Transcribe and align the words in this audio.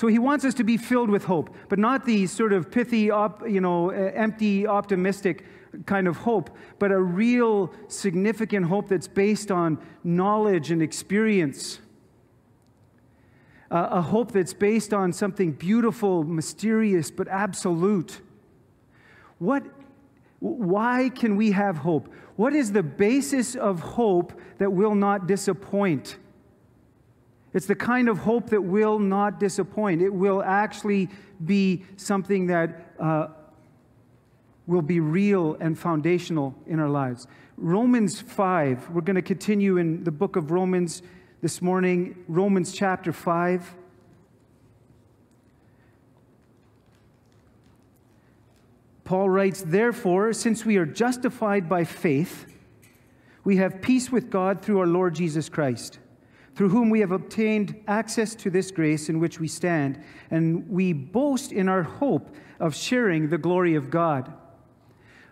So 0.00 0.06
he 0.06 0.18
wants 0.18 0.46
us 0.46 0.54
to 0.54 0.64
be 0.64 0.78
filled 0.78 1.10
with 1.10 1.24
hope, 1.24 1.54
but 1.68 1.78
not 1.78 2.06
the 2.06 2.26
sort 2.26 2.54
of 2.54 2.70
pithy, 2.70 3.10
op, 3.10 3.46
you 3.46 3.60
know, 3.60 3.90
empty, 3.90 4.66
optimistic 4.66 5.44
kind 5.84 6.08
of 6.08 6.16
hope, 6.16 6.56
but 6.78 6.90
a 6.90 6.98
real 6.98 7.70
significant 7.86 8.64
hope 8.64 8.88
that's 8.88 9.06
based 9.06 9.50
on 9.50 9.78
knowledge 10.02 10.70
and 10.70 10.80
experience. 10.80 11.80
Uh, 13.70 13.88
a 13.90 14.00
hope 14.00 14.32
that's 14.32 14.54
based 14.54 14.94
on 14.94 15.12
something 15.12 15.52
beautiful, 15.52 16.24
mysterious, 16.24 17.10
but 17.10 17.28
absolute. 17.28 18.22
What, 19.38 19.64
why 20.38 21.10
can 21.14 21.36
we 21.36 21.50
have 21.50 21.76
hope? 21.76 22.10
What 22.36 22.54
is 22.54 22.72
the 22.72 22.82
basis 22.82 23.54
of 23.54 23.80
hope 23.80 24.32
that 24.56 24.72
will 24.72 24.94
not 24.94 25.26
disappoint? 25.26 26.16
It's 27.52 27.66
the 27.66 27.74
kind 27.74 28.08
of 28.08 28.18
hope 28.18 28.50
that 28.50 28.62
will 28.62 28.98
not 28.98 29.40
disappoint. 29.40 30.02
It 30.02 30.14
will 30.14 30.42
actually 30.42 31.08
be 31.44 31.84
something 31.96 32.46
that 32.46 32.92
uh, 32.98 33.28
will 34.66 34.82
be 34.82 35.00
real 35.00 35.56
and 35.60 35.76
foundational 35.76 36.54
in 36.66 36.78
our 36.78 36.88
lives. 36.88 37.26
Romans 37.56 38.20
5, 38.20 38.90
we're 38.90 39.00
going 39.00 39.16
to 39.16 39.22
continue 39.22 39.78
in 39.78 40.04
the 40.04 40.12
book 40.12 40.36
of 40.36 40.52
Romans 40.52 41.02
this 41.42 41.60
morning, 41.60 42.24
Romans 42.28 42.72
chapter 42.72 43.12
5. 43.12 43.74
Paul 49.02 49.28
writes, 49.28 49.64
Therefore, 49.66 50.32
since 50.32 50.64
we 50.64 50.76
are 50.76 50.86
justified 50.86 51.68
by 51.68 51.82
faith, 51.82 52.46
we 53.42 53.56
have 53.56 53.82
peace 53.82 54.12
with 54.12 54.30
God 54.30 54.62
through 54.62 54.78
our 54.78 54.86
Lord 54.86 55.16
Jesus 55.16 55.48
Christ 55.48 55.98
through 56.54 56.68
whom 56.68 56.90
we 56.90 57.00
have 57.00 57.12
obtained 57.12 57.80
access 57.86 58.34
to 58.34 58.50
this 58.50 58.70
grace 58.70 59.08
in 59.08 59.20
which 59.20 59.40
we 59.40 59.48
stand, 59.48 60.02
and 60.30 60.68
we 60.68 60.92
boast 60.92 61.52
in 61.52 61.68
our 61.68 61.82
hope 61.82 62.34
of 62.58 62.74
sharing 62.74 63.28
the 63.28 63.38
glory 63.38 63.74
of 63.74 63.90
God. 63.90 64.32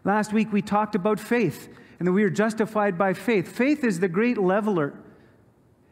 Last 0.05 0.33
week 0.33 0.53
we 0.53 0.63
talked 0.63 0.95
about 0.95 1.21
faith 1.21 1.69
and 1.99 2.07
that 2.09 2.13
we 2.13 2.25
are 2.25 2.31
justified 2.31 2.97
by 2.97 3.13
faith. 3.13 3.49
Faith 3.49 3.85
is 3.85 4.01
the 4.01 4.09
great 4.09 4.39
leveler. 4.39 4.95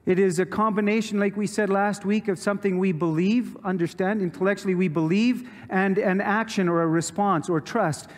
It 0.06 0.20
is 0.20 0.39
a 0.39 0.47
combination, 0.47 1.19
like 1.19 1.37
we 1.37 1.48
said 1.48 1.69
last 1.69 2.05
week, 2.05 2.28
of 2.28 2.39
something 2.39 2.78
we 2.78 2.93
believe, 2.93 3.56
understand, 3.65 4.22
intellectually 4.22 4.77
we 4.77 4.87
believe, 4.87 5.50
and 5.69 5.98
an 5.98 6.20
action 6.20 6.69
or 6.69 6.83
a 6.83 6.87
response 6.87 7.48
or 7.48 7.61
trust. 7.61 8.09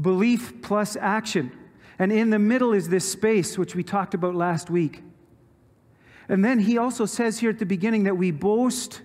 Belief 0.00 0.62
plus 0.62 0.96
action. 0.96 1.52
And 1.98 2.10
in 2.10 2.30
the 2.30 2.38
middle 2.38 2.72
is 2.72 2.88
this 2.88 3.08
space, 3.08 3.58
which 3.58 3.74
we 3.76 3.82
talked 3.82 4.14
about 4.14 4.34
last 4.34 4.70
week. 4.70 5.02
And 6.28 6.44
then 6.44 6.58
he 6.58 6.78
also 6.78 7.06
says 7.06 7.38
here 7.38 7.50
at 7.50 7.58
the 7.58 7.66
beginning 7.66 8.04
that 8.04 8.16
we 8.16 8.30
boast 8.30 9.02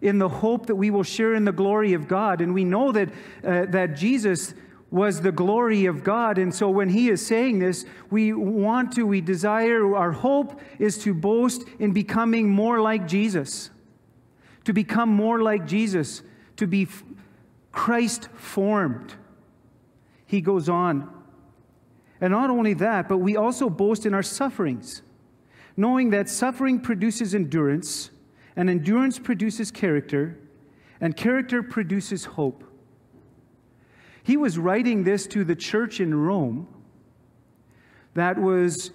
in 0.00 0.18
the 0.18 0.28
hope 0.28 0.66
that 0.66 0.76
we 0.76 0.90
will 0.90 1.02
share 1.02 1.34
in 1.34 1.44
the 1.44 1.52
glory 1.52 1.92
of 1.92 2.08
God. 2.08 2.40
And 2.40 2.54
we 2.54 2.64
know 2.64 2.92
that, 2.92 3.08
uh, 3.44 3.66
that 3.66 3.96
Jesus 3.96 4.54
was 4.90 5.20
the 5.20 5.32
glory 5.32 5.86
of 5.86 6.02
God. 6.02 6.38
And 6.38 6.54
so 6.54 6.70
when 6.70 6.88
he 6.88 7.10
is 7.10 7.24
saying 7.24 7.58
this, 7.58 7.84
we 8.10 8.32
want 8.32 8.92
to, 8.92 9.04
we 9.04 9.20
desire, 9.20 9.94
our 9.94 10.12
hope 10.12 10.60
is 10.78 10.98
to 10.98 11.12
boast 11.12 11.62
in 11.78 11.92
becoming 11.92 12.48
more 12.48 12.80
like 12.80 13.06
Jesus, 13.06 13.70
to 14.64 14.72
become 14.72 15.08
more 15.08 15.42
like 15.42 15.66
Jesus, 15.66 16.22
to 16.56 16.66
be 16.66 16.88
Christ 17.70 18.28
formed. 18.34 19.14
He 20.26 20.40
goes 20.40 20.68
on. 20.68 21.12
And 22.20 22.32
not 22.32 22.50
only 22.50 22.74
that, 22.74 23.08
but 23.08 23.18
we 23.18 23.36
also 23.36 23.70
boast 23.70 24.06
in 24.06 24.14
our 24.14 24.22
sufferings 24.22 25.02
knowing 25.78 26.10
that 26.10 26.28
suffering 26.28 26.80
produces 26.80 27.36
endurance, 27.36 28.10
and 28.56 28.68
endurance 28.68 29.16
produces 29.16 29.70
character, 29.70 30.36
and 31.00 31.16
character 31.16 31.62
produces 31.62 32.24
hope. 32.24 32.64
He 34.24 34.36
was 34.36 34.58
writing 34.58 35.04
this 35.04 35.28
to 35.28 35.44
the 35.44 35.54
church 35.54 36.00
in 36.00 36.12
Rome 36.12 36.66
that 38.14 38.36
was 38.36 38.90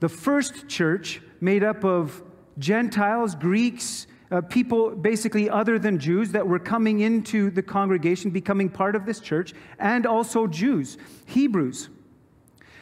the 0.00 0.08
first 0.08 0.66
church 0.66 1.22
made 1.40 1.62
up 1.62 1.84
of 1.84 2.24
Gentiles, 2.58 3.36
Greeks, 3.36 4.08
uh, 4.32 4.40
people 4.40 4.90
basically 4.90 5.48
other 5.48 5.78
than 5.78 6.00
Jews 6.00 6.32
that 6.32 6.44
were 6.44 6.58
coming 6.58 7.00
into 7.00 7.50
the 7.50 7.62
congregation, 7.62 8.32
becoming 8.32 8.68
part 8.68 8.96
of 8.96 9.06
this 9.06 9.20
church, 9.20 9.54
and 9.78 10.06
also 10.06 10.48
Jews, 10.48 10.98
Hebrews. 11.26 11.90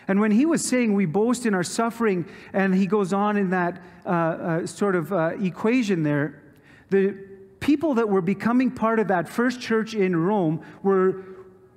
And 0.08 0.20
when 0.20 0.30
he 0.32 0.46
was 0.46 0.64
saying 0.64 0.94
we 0.94 1.06
boast 1.06 1.46
in 1.46 1.54
our 1.54 1.62
suffering, 1.62 2.26
and 2.52 2.74
he 2.74 2.86
goes 2.86 3.12
on 3.12 3.36
in 3.36 3.50
that 3.50 3.80
uh, 4.04 4.08
uh, 4.08 4.66
sort 4.66 4.96
of 4.96 5.12
uh, 5.12 5.30
equation 5.40 6.02
there, 6.02 6.42
the 6.90 7.16
people 7.60 7.94
that 7.94 8.08
were 8.08 8.20
becoming 8.20 8.70
part 8.70 8.98
of 8.98 9.08
that 9.08 9.28
first 9.28 9.60
church 9.60 9.94
in 9.94 10.16
Rome 10.16 10.62
were 10.82 11.24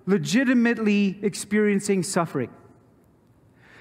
legitimately 0.06 1.20
experiencing 1.22 2.04
suffering. 2.04 2.50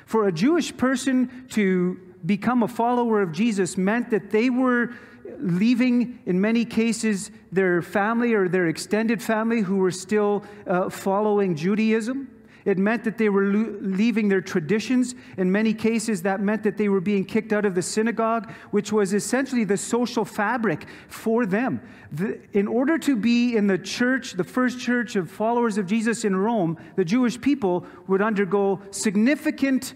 For 0.06 0.28
a 0.28 0.32
Jewish 0.32 0.76
person 0.76 1.46
to 1.50 1.98
become 2.24 2.62
a 2.62 2.68
follower 2.68 3.22
of 3.22 3.32
Jesus 3.32 3.76
meant 3.76 4.10
that 4.10 4.30
they 4.30 4.50
were 4.50 4.94
leaving, 5.38 6.20
in 6.26 6.40
many 6.40 6.64
cases, 6.64 7.30
their 7.50 7.82
family 7.82 8.34
or 8.34 8.48
their 8.48 8.66
extended 8.66 9.22
family 9.22 9.60
who 9.60 9.76
were 9.76 9.90
still 9.90 10.44
uh, 10.66 10.88
following 10.88 11.56
Judaism. 11.56 12.28
It 12.64 12.78
meant 12.78 13.04
that 13.04 13.18
they 13.18 13.28
were 13.28 13.44
lo- 13.44 13.76
leaving 13.80 14.28
their 14.28 14.40
traditions. 14.40 15.14
In 15.36 15.52
many 15.52 15.74
cases, 15.74 16.22
that 16.22 16.40
meant 16.40 16.62
that 16.62 16.76
they 16.76 16.88
were 16.88 17.00
being 17.00 17.24
kicked 17.24 17.52
out 17.52 17.64
of 17.64 17.74
the 17.74 17.82
synagogue, 17.82 18.50
which 18.70 18.90
was 18.90 19.12
essentially 19.12 19.64
the 19.64 19.76
social 19.76 20.24
fabric 20.24 20.86
for 21.08 21.44
them. 21.44 21.82
The, 22.12 22.40
in 22.52 22.66
order 22.66 22.96
to 22.98 23.16
be 23.16 23.56
in 23.56 23.66
the 23.66 23.78
church, 23.78 24.32
the 24.32 24.44
first 24.44 24.80
church 24.80 25.14
of 25.16 25.30
followers 25.30 25.76
of 25.76 25.86
Jesus 25.86 26.24
in 26.24 26.34
Rome, 26.34 26.78
the 26.96 27.04
Jewish 27.04 27.38
people 27.40 27.86
would 28.06 28.22
undergo 28.22 28.80
significant 28.90 29.94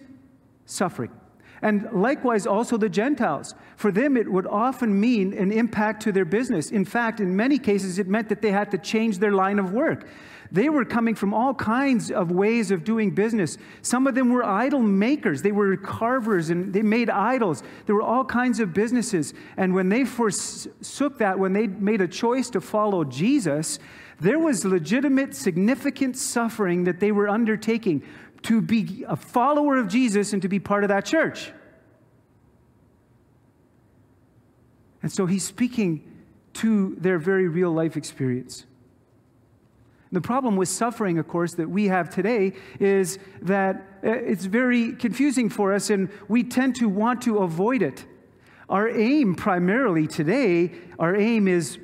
suffering. 0.66 1.10
And 1.62 1.88
likewise, 1.92 2.46
also 2.46 2.76
the 2.76 2.88
Gentiles. 2.88 3.54
For 3.76 3.90
them, 3.90 4.16
it 4.16 4.30
would 4.30 4.46
often 4.46 5.00
mean 5.00 5.32
an 5.32 5.50
impact 5.50 6.02
to 6.02 6.12
their 6.12 6.24
business. 6.24 6.70
In 6.70 6.84
fact, 6.84 7.18
in 7.18 7.34
many 7.34 7.58
cases, 7.58 7.98
it 7.98 8.06
meant 8.06 8.28
that 8.28 8.42
they 8.42 8.52
had 8.52 8.70
to 8.70 8.78
change 8.78 9.18
their 9.18 9.32
line 9.32 9.58
of 9.58 9.72
work. 9.72 10.06
They 10.50 10.68
were 10.68 10.84
coming 10.84 11.14
from 11.14 11.34
all 11.34 11.52
kinds 11.54 12.10
of 12.10 12.30
ways 12.30 12.70
of 12.70 12.84
doing 12.84 13.10
business. 13.10 13.58
Some 13.82 14.06
of 14.06 14.14
them 14.14 14.30
were 14.30 14.44
idol 14.44 14.80
makers, 14.80 15.42
they 15.42 15.52
were 15.52 15.76
carvers 15.76 16.50
and 16.50 16.72
they 16.72 16.82
made 16.82 17.10
idols. 17.10 17.62
There 17.86 17.94
were 17.94 18.02
all 18.02 18.24
kinds 18.24 18.60
of 18.60 18.72
businesses. 18.72 19.34
And 19.56 19.74
when 19.74 19.88
they 19.88 20.04
forsook 20.04 21.18
that, 21.18 21.38
when 21.38 21.52
they 21.52 21.66
made 21.66 22.00
a 22.00 22.08
choice 22.08 22.50
to 22.50 22.60
follow 22.60 23.04
Jesus, 23.04 23.78
there 24.20 24.38
was 24.38 24.64
legitimate, 24.64 25.34
significant 25.34 26.16
suffering 26.16 26.84
that 26.84 27.00
they 27.00 27.12
were 27.12 27.28
undertaking 27.28 28.02
to 28.42 28.60
be 28.60 29.04
a 29.06 29.16
follower 29.16 29.76
of 29.76 29.88
Jesus 29.88 30.32
and 30.32 30.42
to 30.42 30.48
be 30.48 30.58
part 30.58 30.84
of 30.84 30.88
that 30.88 31.04
church. 31.04 31.52
And 35.02 35.12
so 35.12 35.26
he's 35.26 35.44
speaking 35.44 36.04
to 36.54 36.96
their 36.96 37.18
very 37.18 37.48
real 37.48 37.70
life 37.70 37.96
experience. 37.96 38.64
The 40.10 40.20
problem 40.20 40.56
with 40.56 40.68
suffering, 40.68 41.18
of 41.18 41.28
course, 41.28 41.54
that 41.54 41.68
we 41.68 41.88
have 41.88 42.08
today 42.08 42.54
is 42.80 43.18
that 43.42 43.76
uh, 44.02 44.10
it's 44.10 44.46
very 44.46 44.92
confusing 44.92 45.50
for 45.50 45.74
us 45.74 45.90
and 45.90 46.08
we 46.28 46.44
tend 46.44 46.76
to 46.76 46.88
want 46.88 47.22
to 47.22 47.38
avoid 47.38 47.82
it. 47.82 48.06
Our 48.68 48.88
aim, 48.88 49.34
primarily 49.34 50.06
today, 50.06 50.72
our 50.98 51.14
aim 51.14 51.46
is 51.46 51.78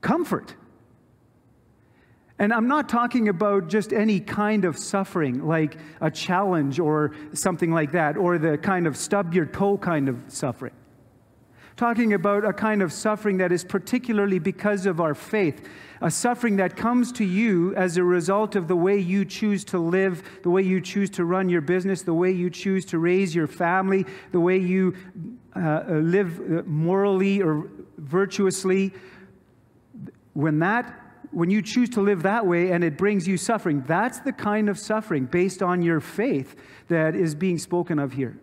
comfort. 0.00 0.54
And 2.38 2.52
I'm 2.52 2.68
not 2.68 2.88
talking 2.88 3.28
about 3.28 3.68
just 3.68 3.92
any 3.92 4.20
kind 4.20 4.64
of 4.64 4.78
suffering, 4.78 5.46
like 5.46 5.76
a 6.00 6.10
challenge 6.10 6.78
or 6.78 7.14
something 7.32 7.72
like 7.72 7.92
that, 7.92 8.16
or 8.16 8.38
the 8.38 8.56
kind 8.56 8.86
of 8.86 8.96
stub 8.96 9.34
your 9.34 9.46
toe 9.46 9.76
kind 9.76 10.08
of 10.08 10.22
suffering. 10.28 10.72
Talking 11.78 12.12
about 12.12 12.44
a 12.44 12.52
kind 12.52 12.82
of 12.82 12.92
suffering 12.92 13.38
that 13.38 13.52
is 13.52 13.62
particularly 13.62 14.40
because 14.40 14.84
of 14.84 15.00
our 15.00 15.14
faith 15.14 15.66
a 16.00 16.10
suffering 16.10 16.56
that 16.56 16.76
comes 16.76 17.12
to 17.12 17.24
you 17.24 17.74
as 17.74 17.96
a 17.96 18.04
result 18.04 18.56
of 18.56 18.68
the 18.68 18.76
way 18.76 18.98
you 18.98 19.24
choose 19.24 19.64
to 19.64 19.78
live, 19.78 20.22
the 20.42 20.50
way 20.50 20.62
you 20.62 20.80
choose 20.80 21.10
to 21.10 21.24
run 21.24 21.48
your 21.48 21.60
business, 21.60 22.02
the 22.02 22.14
way 22.14 22.30
you 22.30 22.50
choose 22.50 22.84
to 22.86 22.98
raise 22.98 23.34
your 23.34 23.46
family, 23.46 24.06
the 24.32 24.40
way 24.40 24.58
you 24.58 24.94
uh, 25.56 25.58
uh 25.58 25.92
live 25.94 26.38
uh, 26.38 26.62
morally 26.66 27.42
or 27.42 27.68
virtuously. 27.96 28.92
When 30.34 30.58
that 30.60 30.94
when 31.30 31.50
you 31.50 31.62
choose 31.62 31.90
to 31.90 32.00
live 32.00 32.22
that 32.22 32.46
way 32.46 32.70
and 32.72 32.82
it 32.82 32.96
brings 32.96 33.28
you 33.28 33.36
suffering, 33.36 33.84
that's 33.86 34.20
the 34.20 34.32
kind 34.32 34.68
of 34.68 34.78
suffering 34.78 35.26
based 35.26 35.62
on 35.62 35.82
your 35.82 36.00
faith 36.00 36.56
that 36.88 37.14
is 37.14 37.34
being 37.34 37.58
spoken 37.58 37.98
of 37.98 38.14
here. 38.14 38.38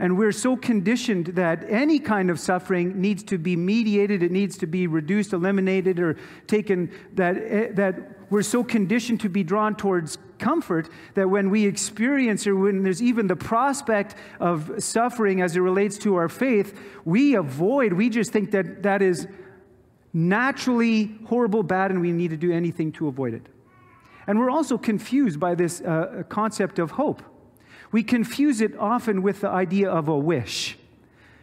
And 0.00 0.16
we're 0.16 0.32
so 0.32 0.56
conditioned 0.56 1.26
that 1.26 1.62
any 1.68 1.98
kind 1.98 2.30
of 2.30 2.40
suffering 2.40 2.98
needs 2.98 3.22
to 3.24 3.36
be 3.36 3.54
mediated, 3.54 4.22
it 4.22 4.32
needs 4.32 4.56
to 4.58 4.66
be 4.66 4.86
reduced, 4.86 5.34
eliminated, 5.34 6.00
or 6.00 6.16
taken, 6.46 6.90
that, 7.12 7.36
eh, 7.36 7.68
that 7.74 7.96
we're 8.30 8.40
so 8.40 8.64
conditioned 8.64 9.20
to 9.20 9.28
be 9.28 9.44
drawn 9.44 9.76
towards 9.76 10.16
comfort 10.38 10.88
that 11.14 11.28
when 11.28 11.50
we 11.50 11.66
experience 11.66 12.46
or 12.46 12.56
when 12.56 12.82
there's 12.82 13.02
even 13.02 13.26
the 13.26 13.36
prospect 13.36 14.14
of 14.40 14.82
suffering 14.82 15.42
as 15.42 15.54
it 15.54 15.60
relates 15.60 15.98
to 15.98 16.16
our 16.16 16.30
faith, 16.30 16.80
we 17.04 17.34
avoid, 17.34 17.92
we 17.92 18.08
just 18.08 18.32
think 18.32 18.52
that 18.52 18.82
that 18.82 19.02
is 19.02 19.28
naturally 20.14 21.14
horrible, 21.26 21.62
bad, 21.62 21.90
and 21.90 22.00
we 22.00 22.10
need 22.10 22.30
to 22.30 22.38
do 22.38 22.50
anything 22.50 22.90
to 22.92 23.06
avoid 23.06 23.34
it. 23.34 23.42
And 24.26 24.38
we're 24.38 24.50
also 24.50 24.78
confused 24.78 25.38
by 25.38 25.54
this 25.54 25.82
uh, 25.82 26.22
concept 26.30 26.78
of 26.78 26.92
hope. 26.92 27.22
We 27.92 28.02
confuse 28.02 28.60
it 28.60 28.76
often 28.78 29.22
with 29.22 29.40
the 29.40 29.48
idea 29.48 29.90
of 29.90 30.08
a 30.08 30.18
wish. 30.18 30.76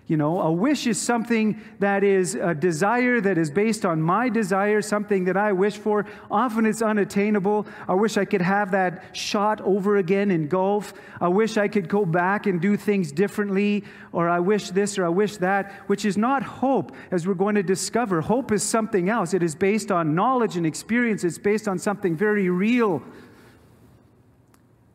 You 0.07 0.15
know, 0.15 0.39
a 0.39 0.49
wish 0.49 0.88
is 0.88 0.99
something 1.01 1.61
that 1.79 2.01
is 2.01 2.35
a 2.35 2.55
desire 2.55 3.19
that 3.19 3.38
is 3.38 3.51
based 3.51 3.85
on 3.85 4.01
my 4.01 4.29
desire, 4.29 4.81
something 4.81 5.25
that 5.25 5.35
I 5.35 5.51
wish 5.51 5.75
for. 5.75 6.05
Often 6.31 6.65
it's 6.65 6.81
unattainable. 6.81 7.67
I 7.89 7.94
wish 7.94 8.15
I 8.15 8.23
could 8.23 8.41
have 8.41 8.71
that 8.71 9.03
shot 9.11 9.59
over 9.59 9.97
again 9.97 10.31
in 10.31 10.47
golf. 10.47 10.94
I 11.19 11.27
wish 11.27 11.57
I 11.57 11.67
could 11.67 11.89
go 11.89 12.05
back 12.05 12.45
and 12.45 12.61
do 12.61 12.77
things 12.77 13.11
differently, 13.11 13.83
or 14.13 14.29
I 14.29 14.39
wish 14.39 14.69
this 14.69 14.97
or 14.97 15.05
I 15.05 15.09
wish 15.09 15.35
that, 15.38 15.73
which 15.88 16.05
is 16.05 16.15
not 16.15 16.41
hope, 16.41 16.94
as 17.11 17.27
we're 17.27 17.33
going 17.33 17.55
to 17.55 17.63
discover. 17.63 18.21
Hope 18.21 18.53
is 18.53 18.63
something 18.63 19.09
else. 19.09 19.33
It 19.33 19.44
is 19.44 19.55
based 19.55 19.91
on 19.91 20.15
knowledge 20.15 20.55
and 20.55 20.65
experience, 20.65 21.25
it's 21.25 21.38
based 21.38 21.67
on 21.67 21.77
something 21.77 22.15
very 22.15 22.49
real. 22.49 23.03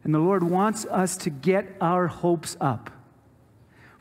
And 0.05 0.15
the 0.15 0.19
Lord 0.19 0.43
wants 0.43 0.85
us 0.87 1.17
to 1.19 1.31
get 1.31 1.77
our 1.81 2.09
hopes 2.09 2.57
up 2.61 2.91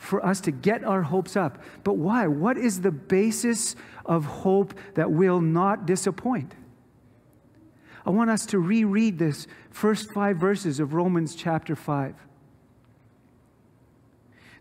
for 0.02 0.26
us 0.26 0.42
to 0.42 0.52
get 0.52 0.84
our 0.84 1.04
hopes 1.04 1.36
up. 1.36 1.62
But 1.84 1.94
why? 1.94 2.26
What 2.26 2.58
is 2.58 2.82
the 2.82 2.92
basis 2.92 3.76
of 4.04 4.26
hope 4.26 4.74
that 4.96 5.12
will 5.12 5.40
not 5.40 5.86
disappoint? 5.86 6.56
I 8.04 8.10
want 8.10 8.32
us 8.32 8.48
to 8.48 8.58
reread 8.58 9.20
this 9.20 9.46
first 9.70 10.12
five 10.12 10.38
verses 10.38 10.80
of 10.80 10.96
Romans 10.96 11.36
chapter 11.36 11.76
5. 11.76 12.16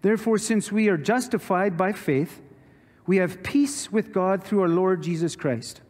Therefore, 0.02 0.36
since 0.36 0.70
we 0.70 0.88
are 0.88 0.98
justified 0.98 1.74
by 1.74 1.92
faith, 1.92 2.42
we 3.06 3.16
have 3.16 3.42
peace 3.42 3.90
with 3.90 4.12
God 4.12 4.44
through 4.44 4.60
our 4.60 4.68
Lord 4.68 5.02
Jesus 5.02 5.36
Christ, 5.36 5.80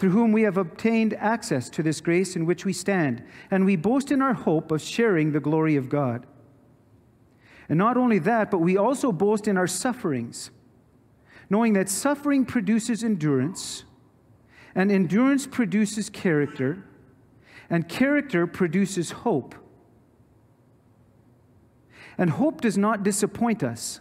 through 0.00 0.10
whom 0.10 0.32
we 0.32 0.44
have 0.44 0.56
obtained 0.56 1.12
access 1.18 1.68
to 1.68 1.82
this 1.82 2.00
grace 2.00 2.34
in 2.34 2.46
which 2.46 2.64
we 2.64 2.72
stand, 2.72 3.22
and 3.50 3.66
we 3.66 3.76
boast 3.76 4.10
in 4.10 4.22
our 4.22 4.32
hope 4.32 4.70
of 4.70 4.80
sharing 4.80 5.32
the 5.32 5.40
glory 5.40 5.76
of 5.76 5.90
God. 5.90 6.24
And 7.68 7.78
not 7.78 7.98
only 7.98 8.18
that, 8.20 8.50
but 8.50 8.60
we 8.60 8.78
also 8.78 9.12
boast 9.12 9.46
in 9.46 9.58
our 9.58 9.66
sufferings, 9.66 10.50
knowing 11.50 11.74
that 11.74 11.90
suffering 11.90 12.46
produces 12.46 13.04
endurance, 13.04 13.84
and 14.74 14.90
endurance 14.90 15.46
produces 15.46 16.08
character, 16.08 16.82
and 17.68 17.86
character 17.86 18.46
produces 18.46 19.10
hope. 19.10 19.54
And 22.16 22.30
hope 22.30 22.62
does 22.62 22.78
not 22.78 23.02
disappoint 23.02 23.62
us 23.62 24.00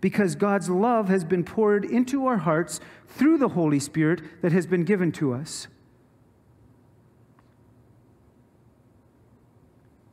because 0.00 0.36
God's 0.36 0.70
love 0.70 1.08
has 1.08 1.24
been 1.24 1.44
poured 1.44 1.84
into 1.84 2.26
our 2.26 2.38
hearts 2.38 2.80
through 3.06 3.38
the 3.38 3.48
Holy 3.48 3.80
Spirit 3.80 4.42
that 4.42 4.52
has 4.52 4.66
been 4.66 4.84
given 4.84 5.10
to 5.12 5.32
us. 5.32 5.66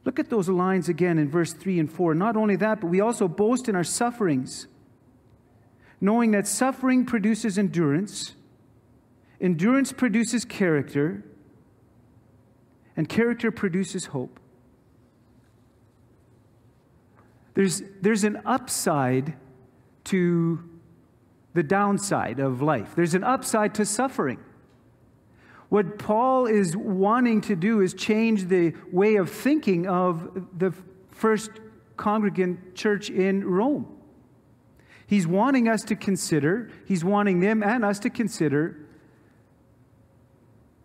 Look 0.03 0.19
at 0.19 0.29
those 0.29 0.49
lines 0.49 0.87
again 0.87 1.17
in 1.17 1.29
verse 1.29 1.53
3 1.53 1.79
and 1.79 1.91
4. 1.91 2.13
Not 2.13 2.35
only 2.35 2.55
that, 2.57 2.81
but 2.81 2.87
we 2.87 3.01
also 3.01 3.27
boast 3.27 3.67
in 3.67 3.75
our 3.75 3.83
sufferings, 3.83 4.67
knowing 5.99 6.31
that 6.31 6.47
suffering 6.47 7.05
produces 7.05 7.57
endurance, 7.57 8.35
endurance 9.41 9.91
produces 9.91 10.45
character, 10.45 11.23
and 12.95 13.09
character 13.09 13.51
produces 13.51 14.07
hope. 14.07 14.39
There's, 17.55 17.81
there's 18.01 18.23
an 18.23 18.41
upside 18.45 19.35
to 20.05 20.63
the 21.53 21.63
downside 21.63 22.39
of 22.39 22.61
life, 22.61 22.93
there's 22.95 23.13
an 23.13 23.23
upside 23.23 23.75
to 23.75 23.85
suffering. 23.85 24.39
What 25.69 25.97
Paul 25.97 26.45
is 26.45 26.77
wanting 26.77 27.41
to 27.41 27.55
do 27.55 27.81
is 27.81 27.93
change 27.93 28.47
the 28.47 28.73
way 28.91 29.15
of 29.15 29.29
thinking 29.29 29.87
of 29.87 30.45
the 30.57 30.73
first 31.11 31.51
congregant 31.97 32.75
church 32.75 33.09
in 33.09 33.43
Rome. 33.43 33.87
He's 35.07 35.27
wanting 35.27 35.67
us 35.67 35.83
to 35.85 35.95
consider, 35.95 36.69
he's 36.85 37.03
wanting 37.03 37.39
them 37.39 37.63
and 37.63 37.85
us 37.85 37.99
to 37.99 38.09
consider 38.09 38.77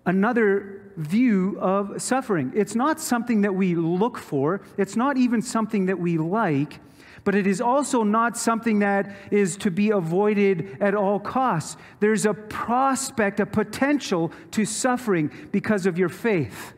another 0.07 0.93
view 0.97 1.59
of 1.61 2.01
suffering. 2.03 2.53
It's 2.55 2.75
not 2.75 3.01
something 3.01 3.43
that 3.43 3.55
we 3.55 3.75
look 3.75 4.19
for, 4.19 4.61
it's 4.77 4.97
not 4.97 5.17
even 5.17 5.41
something 5.41 5.87
that 5.87 5.99
we 5.99 6.19
like, 6.19 6.81
but 7.25 7.35
it 7.35 7.47
is 7.47 7.61
also 7.61 8.03
not 8.03 8.37
something 8.37 8.81
that 8.81 9.15
is 9.31 9.57
to 9.59 9.71
be 9.71 9.91
avoided 9.91 10.77
at 10.81 10.95
all 10.95 11.21
costs. 11.21 11.77
There's 12.01 12.27
a 12.27 12.35
prospect, 12.35 13.41
a 13.41 13.47
potential 13.47 14.33
to 14.53 14.65
suffering 14.65 15.31
because 15.53 15.87
of 15.87 15.99
your 15.99 16.09
faith. 16.09 16.73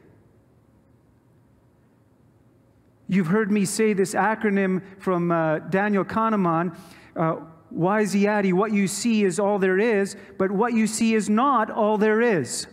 You've 3.08 3.26
heard 3.26 3.50
me 3.50 3.64
say 3.64 3.92
this 3.92 4.14
acronym 4.14 4.82
from 4.98 5.30
uh, 5.30 5.58
Daniel 5.58 6.04
Kahneman. 6.04 6.76
Uh, 7.14 7.36
Wysiati, 7.74 8.52
what 8.52 8.72
you 8.72 8.86
see 8.86 9.24
is 9.24 9.38
all 9.38 9.58
there 9.58 9.78
is, 9.78 10.16
but 10.38 10.50
what 10.50 10.74
you 10.74 10.86
see 10.86 11.14
is 11.14 11.28
not 11.28 11.70
all 11.70 11.98
there 11.98 12.20
is 12.20 12.66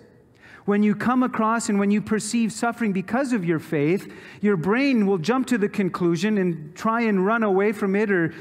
when 0.65 0.83
you 0.83 0.95
come 0.95 1.23
across 1.23 1.69
and 1.69 1.79
when 1.79 1.91
you 1.91 2.01
perceive 2.01 2.51
suffering 2.51 2.91
because 2.91 3.33
of 3.33 3.43
your 3.45 3.59
faith, 3.59 4.11
your 4.41 4.57
brain 4.57 5.05
will 5.07 5.17
jump 5.17 5.47
to 5.47 5.57
the 5.57 5.69
conclusion 5.69 6.37
and 6.37 6.75
try 6.75 7.01
and 7.01 7.25
run 7.25 7.43
away 7.43 7.71
from 7.71 7.95
it 7.95 8.11
or 8.11 8.33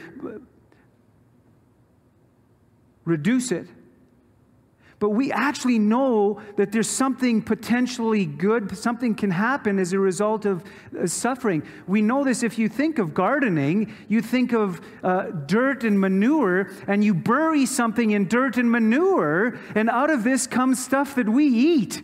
reduce 3.04 3.50
it. 3.52 3.66
But 5.00 5.10
we 5.10 5.30
actually 5.30 5.78
know 5.78 6.40
that 6.56 6.72
there's 6.72 6.90
something 6.90 7.40
potentially 7.40 8.26
good, 8.26 8.76
something 8.76 9.14
can 9.14 9.30
happen 9.30 9.78
as 9.78 9.92
a 9.92 9.98
result 9.98 10.44
of 10.44 10.64
uh, 10.98 11.06
suffering. 11.06 11.62
We 11.86 12.02
know 12.02 12.24
this 12.24 12.42
if 12.42 12.58
you 12.58 12.68
think 12.68 12.98
of 12.98 13.14
gardening, 13.14 13.94
you 14.08 14.20
think 14.20 14.52
of 14.52 14.80
uh, 15.04 15.26
dirt 15.46 15.84
and 15.84 16.00
manure, 16.00 16.70
and 16.88 17.04
you 17.04 17.14
bury 17.14 17.64
something 17.64 18.10
in 18.10 18.26
dirt 18.26 18.56
and 18.56 18.70
manure, 18.70 19.58
and 19.76 19.88
out 19.88 20.10
of 20.10 20.24
this 20.24 20.48
comes 20.48 20.84
stuff 20.84 21.14
that 21.14 21.28
we 21.28 21.46
eat. 21.46 22.02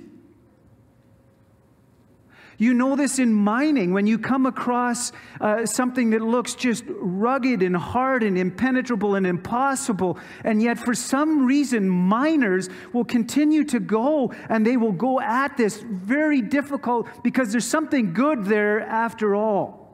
You 2.59 2.75
know 2.75 2.97
this 2.97 3.19
in 3.19 3.33
mining 3.33 3.93
when 3.93 4.07
you 4.07 4.19
come 4.19 4.47
across 4.47 5.13
uh, 5.41 5.67
something 5.67 6.11
that 6.11 6.23
looks 6.23 6.55
just 6.55 6.85
rugged 6.89 7.63
and 7.63 7.77
hard 7.77 8.23
and 8.23 8.39
impenetrable 8.39 9.17
and 9.17 9.27
impossible, 9.27 10.19
and 10.45 10.63
yet 10.63 10.79
for 10.79 10.95
some 10.95 11.47
reason 11.47 11.89
miners 11.89 12.69
will 12.93 13.05
continue 13.05 13.65
to 13.65 13.81
go 13.81 14.33
and 14.49 14.67
they 14.67 14.77
will 14.77 14.93
go 14.93 15.21
at 15.21 15.57
this 15.57 15.83
very 15.83 16.41
difficult 16.41 17.09
because 17.23 17.51
there's 17.51 17.67
something 17.67 18.13
good 18.13 18.45
there 18.45 18.81
after 18.81 19.35
all. 19.35 19.85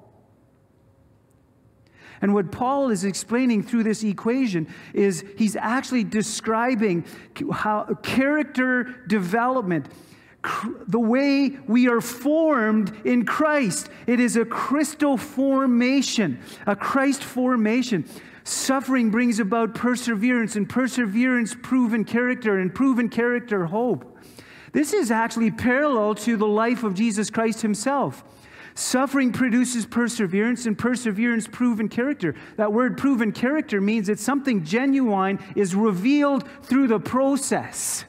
And 2.23 2.35
what 2.35 2.53
Paul 2.53 2.91
is 2.91 3.05
explaining 3.05 3.63
through 3.63 3.85
this 3.85 4.05
equation 4.05 4.69
is 4.93 5.25
he's 5.39 5.57
actually 5.57 6.05
describing 6.05 7.07
how 7.51 7.85
character 8.03 8.85
development 9.07 9.89
the 10.87 11.01
way 11.01 11.59
we 11.67 11.89
are 11.89 12.01
formed 12.01 12.93
in 13.05 13.25
Christ. 13.25 13.89
It 14.07 14.21
is 14.21 14.37
a 14.37 14.45
crystal 14.45 15.17
formation, 15.17 16.41
a 16.67 16.75
Christ 16.75 17.23
formation. 17.23 18.05
Suffering 18.45 19.11
brings 19.11 19.39
about 19.39 19.75
perseverance, 19.75 20.57
and 20.57 20.69
perseverance, 20.69 21.55
proven 21.63 22.05
character, 22.05 22.59
and 22.59 22.75
proven 22.75 23.09
character, 23.09 23.67
hope. 23.67 24.19
This 24.73 24.93
is 24.93 25.11
actually 25.11 25.51
parallel 25.51 26.15
to 26.17 26.37
the 26.37 26.47
life 26.47 26.85
of 26.85 26.95
Jesus 26.95 27.29
Christ 27.29 27.61
himself. 27.63 28.25
Suffering 28.75 29.33
produces 29.33 29.85
perseverance, 29.85 30.65
and 30.65 30.79
perseverance, 30.79 31.47
proven 31.47 31.89
character. 31.89 32.35
That 32.57 32.73
word 32.73 32.97
proven 32.97 33.33
character 33.33 33.81
means 33.81 34.07
that 34.07 34.19
something 34.19 34.65
genuine 34.65 35.39
is 35.55 35.75
revealed 35.75 36.49
through 36.63 36.87
the 36.87 37.01
process. 37.01 38.05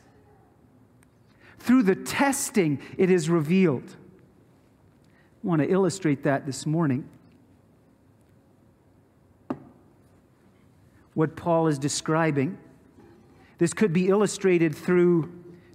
Through 1.62 1.84
the 1.84 1.96
testing, 1.96 2.80
it 2.98 3.12
is 3.12 3.30
revealed. 3.30 3.96
I 5.44 5.48
want 5.48 5.62
to 5.62 5.70
illustrate 5.70 6.24
that 6.24 6.48
this 6.48 6.66
morning. 6.66 7.08
What 11.14 11.36
Paul 11.36 11.68
is 11.68 11.78
describing. 11.78 12.58
This 13.60 13.74
could 13.74 13.94
be 13.94 14.08
illustrated 14.08 14.74
through 14.74 15.32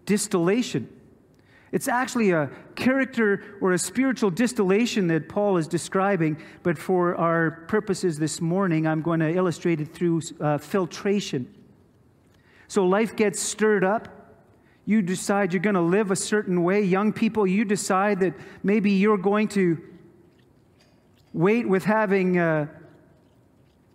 distillation. 0.06 0.88
It's 1.70 1.86
actually 1.86 2.32
a 2.32 2.50
character 2.74 3.44
or 3.60 3.72
a 3.72 3.78
spiritual 3.78 4.30
distillation 4.30 5.06
that 5.06 5.28
Paul 5.28 5.56
is 5.56 5.68
describing, 5.68 6.42
but 6.64 6.76
for 6.76 7.14
our 7.14 7.52
purposes 7.68 8.18
this 8.18 8.40
morning, 8.40 8.88
I'm 8.88 9.02
going 9.02 9.20
to 9.20 9.32
illustrate 9.32 9.80
it 9.80 9.94
through 9.94 10.22
uh, 10.40 10.58
filtration. 10.58 11.54
So 12.66 12.84
life 12.84 13.14
gets 13.14 13.38
stirred 13.38 13.84
up. 13.84 14.15
You 14.86 15.02
decide 15.02 15.52
you're 15.52 15.62
going 15.62 15.74
to 15.74 15.80
live 15.80 16.10
a 16.12 16.16
certain 16.16 16.62
way. 16.62 16.80
Young 16.82 17.12
people, 17.12 17.46
you 17.46 17.64
decide 17.64 18.20
that 18.20 18.34
maybe 18.62 18.92
you're 18.92 19.18
going 19.18 19.48
to 19.48 19.82
wait 21.32 21.68
with 21.68 21.84
having 21.84 22.38
uh, 22.38 22.66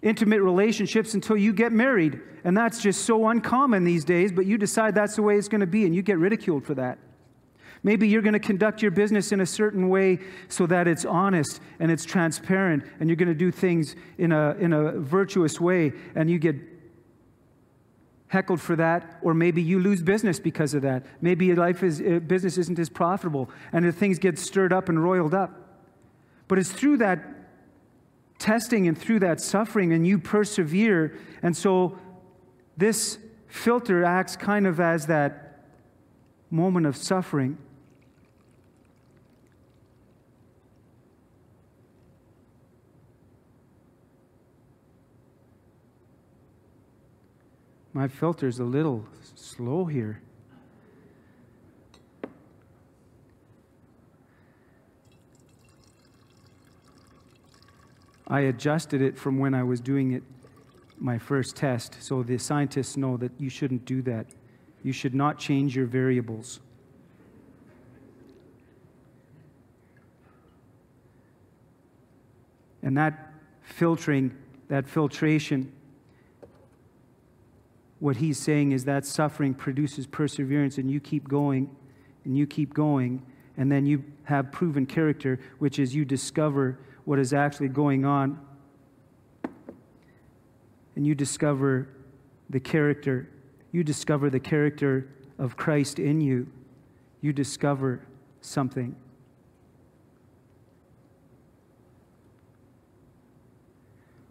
intimate 0.02 0.42
relationships 0.42 1.14
until 1.14 1.38
you 1.38 1.54
get 1.54 1.72
married. 1.72 2.20
And 2.44 2.56
that's 2.58 2.82
just 2.82 3.06
so 3.06 3.28
uncommon 3.30 3.84
these 3.84 4.04
days, 4.04 4.32
but 4.32 4.46
you 4.46 4.58
decide 4.58 4.94
that's 4.94 5.16
the 5.16 5.22
way 5.22 5.38
it's 5.38 5.48
going 5.48 5.62
to 5.62 5.68
be, 5.68 5.86
and 5.86 5.96
you 5.96 6.02
get 6.02 6.18
ridiculed 6.18 6.66
for 6.66 6.76
that. 6.76 7.00
Maybe 7.84 8.08
you're 8.08 8.22
going 8.22 8.34
to 8.34 8.40
conduct 8.40 8.82
your 8.82 8.92
business 8.92 9.32
in 9.32 9.42
a 9.42 9.46
certain 9.46 9.90
way 9.90 10.20
so 10.50 10.68
that 10.68 10.88
it's 10.88 11.06
honest 11.06 11.62
and 11.80 11.90
it's 11.90 12.06
transparent, 12.06 12.84
and 13.00 13.10
you're 13.10 13.16
going 13.16 13.28
to 13.28 13.34
do 13.34 13.50
things 13.50 13.96
in 14.18 14.32
a, 14.32 14.56
in 14.60 14.74
a 14.74 14.92
virtuous 15.00 15.60
way, 15.60 15.94
and 16.16 16.30
you 16.30 16.38
get 16.38 16.56
heckled 18.32 18.62
for 18.62 18.78
that, 18.78 19.18
or 19.22 19.34
maybe 19.34 19.62
you 19.62 19.78
lose 19.78 20.02
business 20.02 20.40
because 20.40 20.74
of 20.74 20.82
that. 20.84 21.06
Maybe 21.20 21.48
your 21.48 21.58
life 21.58 21.84
is, 21.84 22.00
uh, 22.00 22.20
business 22.26 22.58
isn't 22.58 22.80
as 22.80 22.88
profitable, 22.88 23.50
and 23.74 23.84
the 23.84 23.92
things 23.92 24.20
get 24.20 24.40
stirred 24.40 24.72
up 24.72 24.88
and 24.88 25.04
roiled 25.04 25.34
up. 25.34 25.52
But 26.48 26.58
it's 26.58 26.72
through 26.72 26.98
that 27.00 27.20
testing 28.40 28.88
and 28.88 28.98
through 28.98 29.20
that 29.20 29.42
suffering, 29.42 29.92
and 29.92 30.08
you 30.08 30.18
persevere. 30.18 31.14
And 31.44 31.58
so 31.58 32.00
this 32.78 33.18
filter 33.48 34.06
acts 34.06 34.38
kind 34.38 34.66
of 34.66 34.80
as 34.80 35.08
that 35.08 35.66
moment 36.50 36.86
of 36.86 36.96
suffering. 36.96 37.58
My 47.94 48.08
filter's 48.08 48.60
a 48.60 48.64
little 48.64 49.06
slow 49.36 49.86
here. 49.86 50.22
I 58.28 58.42
adjusted 58.42 59.02
it 59.02 59.18
from 59.18 59.40
when 59.40 59.54
I 59.54 59.64
was 59.64 59.82
doing 59.82 60.14
it 60.14 60.24
my 60.98 61.18
first 61.18 61.58
test. 61.58 61.98
So 62.00 62.24
the 62.24 62.38
scientists 62.38 62.96
know 62.96 63.18
that 63.18 63.32
you 63.38 63.50
shouldn't 63.50 63.84
do 63.84 64.02
that. 64.04 64.28
You 64.84 64.94
should 64.94 65.14
not 65.14 65.38
change 65.38 65.76
your 65.76 65.86
variables. 65.86 66.62
And 72.82 72.98
that 72.98 73.34
filtering, 73.62 74.36
that 74.70 74.88
filtration, 74.88 75.74
what 78.02 78.18
he's 78.18 78.40
saying 78.40 78.72
is 78.72 78.86
that 78.86 79.06
suffering 79.06 79.54
produces 79.54 80.08
perseverance, 80.08 80.80
and 80.80 80.90
you 80.90 81.00
keep 81.00 81.28
going, 81.28 81.70
and 82.26 82.36
you 82.36 82.48
keep 82.48 82.74
going, 82.74 83.24
and 83.58 83.72
then 83.72 83.86
you 83.86 84.04
have 84.24 84.52
proven 84.52 84.88
character, 84.88 85.40
which 85.60 85.78
is 85.78 85.94
you 85.94 86.04
discover 86.04 86.80
what 87.06 87.20
is 87.20 87.32
actually 87.32 87.68
going 87.68 88.04
on, 88.04 88.40
and 90.96 91.06
you 91.06 91.14
discover 91.14 91.90
the 92.50 92.60
character. 92.60 93.30
You 93.72 93.84
discover 93.84 94.32
the 94.32 94.40
character 94.40 95.08
of 95.38 95.56
Christ 95.56 96.00
in 96.00 96.22
you. 96.22 96.48
You 97.22 97.34
discover 97.34 98.02
something. 98.42 98.96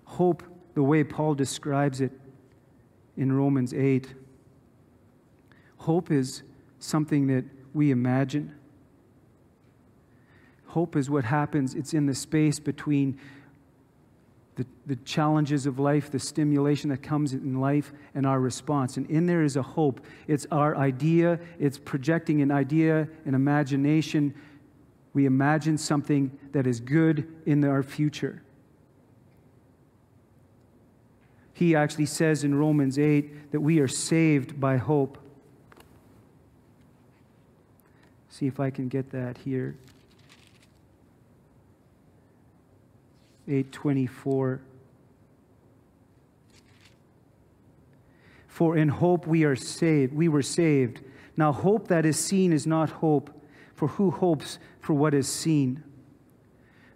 Hope, 0.05 0.43
the 0.75 0.83
way 0.83 1.05
Paul 1.05 1.35
describes 1.35 2.01
it, 2.01 2.11
in 3.21 3.31
Romans 3.31 3.75
8. 3.75 4.15
Hope 5.77 6.11
is 6.11 6.43
something 6.79 7.27
that 7.27 7.45
we 7.75 7.91
imagine. 7.91 8.55
Hope 10.69 10.97
is 10.97 11.11
what 11.11 11.25
happens, 11.25 11.75
it's 11.75 11.93
in 11.93 12.07
the 12.07 12.15
space 12.15 12.59
between 12.59 13.21
the, 14.57 14.65
the 14.87 14.97
challenges 14.97 15.67
of 15.67 15.79
life, 15.79 16.11
the 16.11 16.19
stimulation 16.19 16.89
that 16.91 17.03
comes 17.03 17.35
in 17.35 17.61
life, 17.61 17.93
and 18.15 18.25
our 18.27 18.41
response. 18.41 18.97
And 18.97 19.09
in 19.11 19.27
there 19.27 19.43
is 19.43 19.57
a 19.57 19.63
hope. 19.63 20.01
It's 20.27 20.47
our 20.51 20.75
idea, 20.77 21.39
it's 21.59 21.79
projecting 21.79 22.41
an 22.41 22.51
idea, 22.51 23.07
an 23.27 23.35
imagination. 23.35 24.35
We 25.13 25.27
imagine 25.27 25.77
something 25.77 26.31
that 26.53 26.67
is 26.67 26.81
good 26.81 27.29
in 27.45 27.65
our 27.65 27.83
future. 27.83 28.43
He 31.61 31.77
actually 31.77 32.07
says 32.07 32.43
in 32.43 32.55
Romans 32.55 32.99
8 32.99 33.53
that 33.53 33.61
we 33.61 33.81
are 33.81 33.87
saved 33.87 34.59
by 34.59 34.79
hope. 34.79 35.19
See 38.31 38.47
if 38.47 38.59
I 38.59 38.71
can 38.71 38.89
get 38.89 39.11
that 39.11 39.37
here. 39.37 39.77
824. 43.47 44.63
For 48.49 48.79
in 48.79 48.89
hope 48.89 49.27
we 49.27 49.45
are 49.45 49.55
saved. 49.55 50.15
We 50.15 50.29
were 50.29 50.41
saved. 50.41 51.03
Now, 51.37 51.53
hope 51.53 51.89
that 51.89 52.07
is 52.07 52.19
seen 52.19 52.55
is 52.55 52.67
not 52.67 52.89
hope, 52.89 53.39
for 53.75 53.89
who 53.89 54.11
hopes 54.11 54.59
for 54.81 54.95
what 54.95 55.13
is 55.13 55.29
seen? 55.29 55.85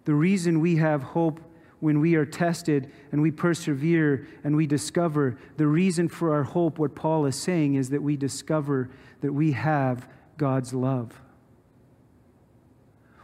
The 0.05 0.15
reason 0.15 0.59
we 0.59 0.77
have 0.77 1.03
hope 1.03 1.39
when 1.79 1.99
we 1.99 2.15
are 2.15 2.25
tested 2.25 2.91
and 3.11 3.21
we 3.21 3.31
persevere 3.31 4.27
and 4.43 4.55
we 4.55 4.65
discover 4.65 5.37
the 5.57 5.67
reason 5.67 6.07
for 6.07 6.33
our 6.33 6.43
hope, 6.43 6.79
what 6.79 6.95
Paul 6.95 7.25
is 7.25 7.35
saying 7.35 7.75
is 7.75 7.89
that 7.89 8.01
we 8.01 8.17
discover 8.17 8.89
that 9.21 9.33
we 9.33 9.51
have 9.51 10.07
God's 10.37 10.73
love. 10.73 11.21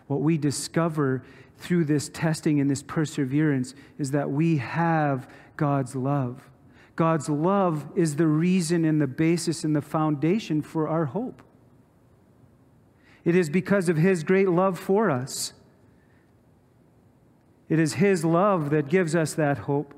What 0.08 0.22
we 0.22 0.38
discover 0.38 1.24
through 1.58 1.86
this 1.86 2.10
testing 2.10 2.60
and 2.60 2.70
this 2.70 2.84
perseverance 2.84 3.76
is 3.98 4.12
that 4.12 4.30
we 4.30 4.58
have 4.58 5.30
God's 5.56 5.96
love. 5.96 6.50
God's 6.96 7.30
love 7.30 7.86
is 7.96 8.16
the 8.16 8.28
reason 8.28 8.84
and 8.84 9.02
the 9.02 9.08
basis 9.08 9.64
and 9.64 9.76
the 9.76 9.82
foundation 9.82 10.62
for 10.62 10.88
our 10.88 11.06
hope. 11.06 11.42
It 13.24 13.36
is 13.36 13.50
because 13.50 13.90
of 13.90 13.98
His 13.98 14.24
great 14.24 14.50
love 14.50 14.80
for 14.80 15.10
us 15.10 15.54
it 17.72 17.80
is 17.80 17.94
His 17.94 18.26
love 18.26 18.70
that 18.72 18.90
gives 18.90 19.16
us 19.16 19.34
that 19.36 19.60
hope. 19.60 19.94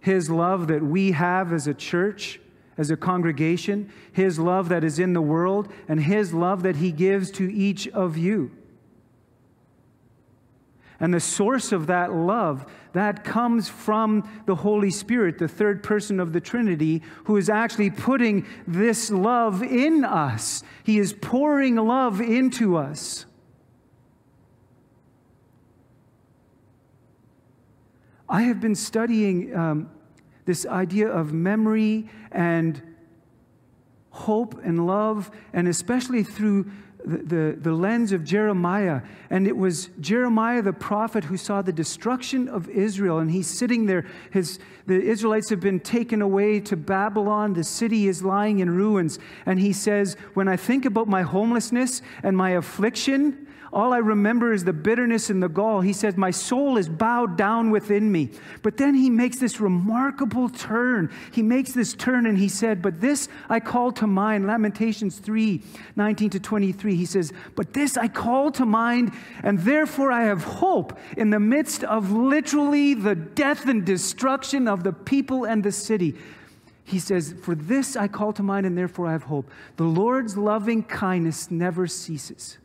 His 0.00 0.30
love 0.30 0.68
that 0.68 0.82
we 0.82 1.12
have 1.12 1.52
as 1.52 1.66
a 1.66 1.74
church, 1.74 2.40
as 2.78 2.90
a 2.90 2.96
congregation, 2.96 3.92
His 4.10 4.38
love 4.38 4.70
that 4.70 4.82
is 4.82 4.98
in 4.98 5.12
the 5.12 5.20
world, 5.20 5.70
and 5.86 6.00
His 6.00 6.32
love 6.32 6.62
that 6.62 6.76
He 6.76 6.92
gives 6.92 7.30
to 7.32 7.52
each 7.52 7.86
of 7.88 8.16
you. 8.16 8.50
And 10.98 11.12
the 11.12 11.20
source 11.20 11.72
of 11.72 11.88
that 11.88 12.14
love, 12.14 12.64
that 12.94 13.22
comes 13.22 13.68
from 13.68 14.26
the 14.46 14.54
Holy 14.54 14.90
Spirit, 14.90 15.36
the 15.36 15.48
third 15.48 15.82
person 15.82 16.18
of 16.18 16.32
the 16.32 16.40
Trinity, 16.40 17.02
who 17.24 17.36
is 17.36 17.50
actually 17.50 17.90
putting 17.90 18.46
this 18.66 19.10
love 19.10 19.62
in 19.62 20.06
us. 20.06 20.62
He 20.84 20.98
is 20.98 21.12
pouring 21.12 21.76
love 21.76 22.22
into 22.22 22.78
us. 22.78 23.26
I 28.28 28.42
have 28.42 28.60
been 28.60 28.74
studying 28.74 29.54
um, 29.54 29.90
this 30.44 30.66
idea 30.66 31.08
of 31.08 31.32
memory 31.32 32.08
and 32.32 32.82
hope 34.10 34.60
and 34.64 34.86
love, 34.86 35.30
and 35.52 35.68
especially 35.68 36.22
through 36.22 36.70
the, 37.04 37.18
the, 37.18 37.56
the, 37.60 37.72
lens 37.72 38.10
of 38.10 38.24
Jeremiah. 38.24 39.02
And 39.30 39.46
it 39.46 39.56
was 39.56 39.90
Jeremiah 40.00 40.60
the 40.60 40.72
prophet 40.72 41.24
who 41.24 41.36
saw 41.36 41.62
the 41.62 41.72
destruction 41.72 42.48
of 42.48 42.68
Israel. 42.68 43.18
And 43.18 43.30
he's 43.30 43.46
sitting 43.46 43.86
there. 43.86 44.06
His, 44.32 44.58
the 44.86 45.00
Israelites 45.00 45.50
have 45.50 45.60
been 45.60 45.78
taken 45.78 46.20
away 46.20 46.58
to 46.60 46.76
Babylon. 46.76 47.52
The 47.52 47.62
city 47.62 48.08
is 48.08 48.24
lying 48.24 48.58
in 48.58 48.70
ruins. 48.70 49.20
And 49.44 49.60
he 49.60 49.72
says, 49.72 50.16
When 50.34 50.48
I 50.48 50.56
think 50.56 50.84
about 50.84 51.06
my 51.06 51.22
homelessness 51.22 52.02
and 52.24 52.36
my 52.36 52.50
affliction, 52.50 53.46
all 53.72 53.92
I 53.92 53.98
remember 53.98 54.52
is 54.52 54.64
the 54.64 54.72
bitterness 54.72 55.28
and 55.28 55.42
the 55.42 55.48
gall. 55.48 55.80
He 55.80 55.92
says, 55.92 56.16
My 56.16 56.30
soul 56.30 56.76
is 56.78 56.88
bowed 56.88 57.36
down 57.36 57.70
within 57.70 58.10
me. 58.12 58.30
But 58.62 58.76
then 58.76 58.94
he 58.94 59.10
makes 59.10 59.38
this 59.38 59.60
remarkable 59.60 60.48
turn. 60.48 61.10
He 61.32 61.42
makes 61.42 61.72
this 61.72 61.92
turn 61.92 62.26
and 62.26 62.38
he 62.38 62.48
said, 62.48 62.80
But 62.80 63.00
this 63.00 63.28
I 63.48 63.60
call 63.60 63.92
to 63.92 64.06
mind. 64.06 64.46
Lamentations 64.46 65.18
3 65.18 65.62
19 65.96 66.30
to 66.30 66.40
23. 66.40 66.96
He 66.96 67.06
says, 67.06 67.32
But 67.54 67.72
this 67.72 67.96
I 67.96 68.08
call 68.08 68.50
to 68.52 68.64
mind, 68.64 69.12
and 69.42 69.58
therefore 69.58 70.12
I 70.12 70.24
have 70.24 70.44
hope 70.44 70.98
in 71.16 71.30
the 71.30 71.40
midst 71.40 71.84
of 71.84 72.12
literally 72.12 72.94
the 72.94 73.14
death 73.14 73.66
and 73.66 73.84
destruction 73.84 74.68
of 74.68 74.84
the 74.84 74.92
people 74.92 75.44
and 75.44 75.62
the 75.64 75.72
city. 75.72 76.14
he 76.84 76.98
says, 76.98 77.34
For 77.42 77.54
this 77.54 77.96
I 77.96 78.06
call 78.08 78.32
to 78.34 78.42
mind, 78.42 78.66
and 78.66 78.78
therefore 78.78 79.08
I 79.08 79.12
have 79.12 79.24
hope. 79.24 79.50
The 79.76 79.84
Lord's 79.84 80.36
loving 80.36 80.84
kindness 80.84 81.50
never 81.50 81.86
ceases, 81.86 82.58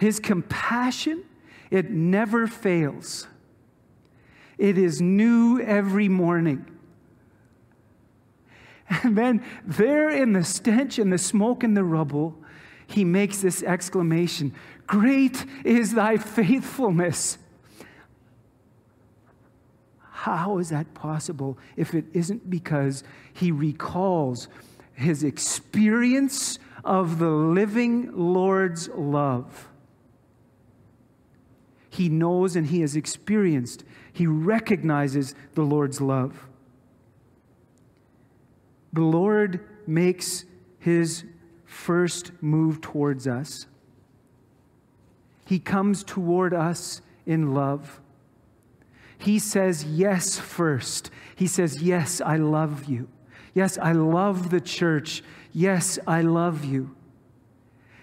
His 0.00 0.18
compassion, 0.18 1.24
it 1.70 1.90
never 1.90 2.46
fails. 2.46 3.26
It 4.56 4.78
is 4.78 5.02
new 5.02 5.60
every 5.60 6.08
morning. 6.08 6.64
And 9.02 9.16
then, 9.16 9.44
there 9.62 10.08
in 10.08 10.32
the 10.32 10.42
stench 10.42 10.98
and 10.98 11.12
the 11.12 11.18
smoke 11.18 11.62
and 11.62 11.76
the 11.76 11.84
rubble, 11.84 12.34
he 12.86 13.04
makes 13.04 13.42
this 13.42 13.62
exclamation 13.62 14.54
Great 14.86 15.44
is 15.66 15.92
thy 15.92 16.16
faithfulness. 16.16 17.36
How 19.98 20.56
is 20.56 20.70
that 20.70 20.94
possible 20.94 21.58
if 21.76 21.94
it 21.94 22.06
isn't 22.14 22.48
because 22.48 23.04
he 23.34 23.52
recalls 23.52 24.48
his 24.94 25.24
experience 25.24 26.58
of 26.86 27.18
the 27.18 27.28
living 27.28 28.10
Lord's 28.16 28.88
love? 28.88 29.69
He 31.90 32.08
knows 32.08 32.56
and 32.56 32.68
he 32.68 32.80
has 32.80 32.96
experienced, 32.96 33.84
he 34.12 34.26
recognizes 34.26 35.34
the 35.54 35.62
Lord's 35.62 36.00
love. 36.00 36.46
The 38.92 39.02
Lord 39.02 39.60
makes 39.86 40.44
his 40.78 41.24
first 41.64 42.32
move 42.40 42.80
towards 42.80 43.26
us. 43.26 43.66
He 45.46 45.58
comes 45.58 46.02
toward 46.04 46.54
us 46.54 47.02
in 47.26 47.54
love. 47.54 48.00
He 49.18 49.38
says 49.38 49.84
yes 49.84 50.38
first. 50.38 51.10
He 51.36 51.46
says, 51.46 51.82
Yes, 51.82 52.20
I 52.20 52.36
love 52.36 52.86
you. 52.86 53.08
Yes, 53.54 53.78
I 53.78 53.92
love 53.92 54.50
the 54.50 54.60
church. 54.60 55.22
Yes, 55.52 55.98
I 56.06 56.22
love 56.22 56.64
you. 56.64 56.94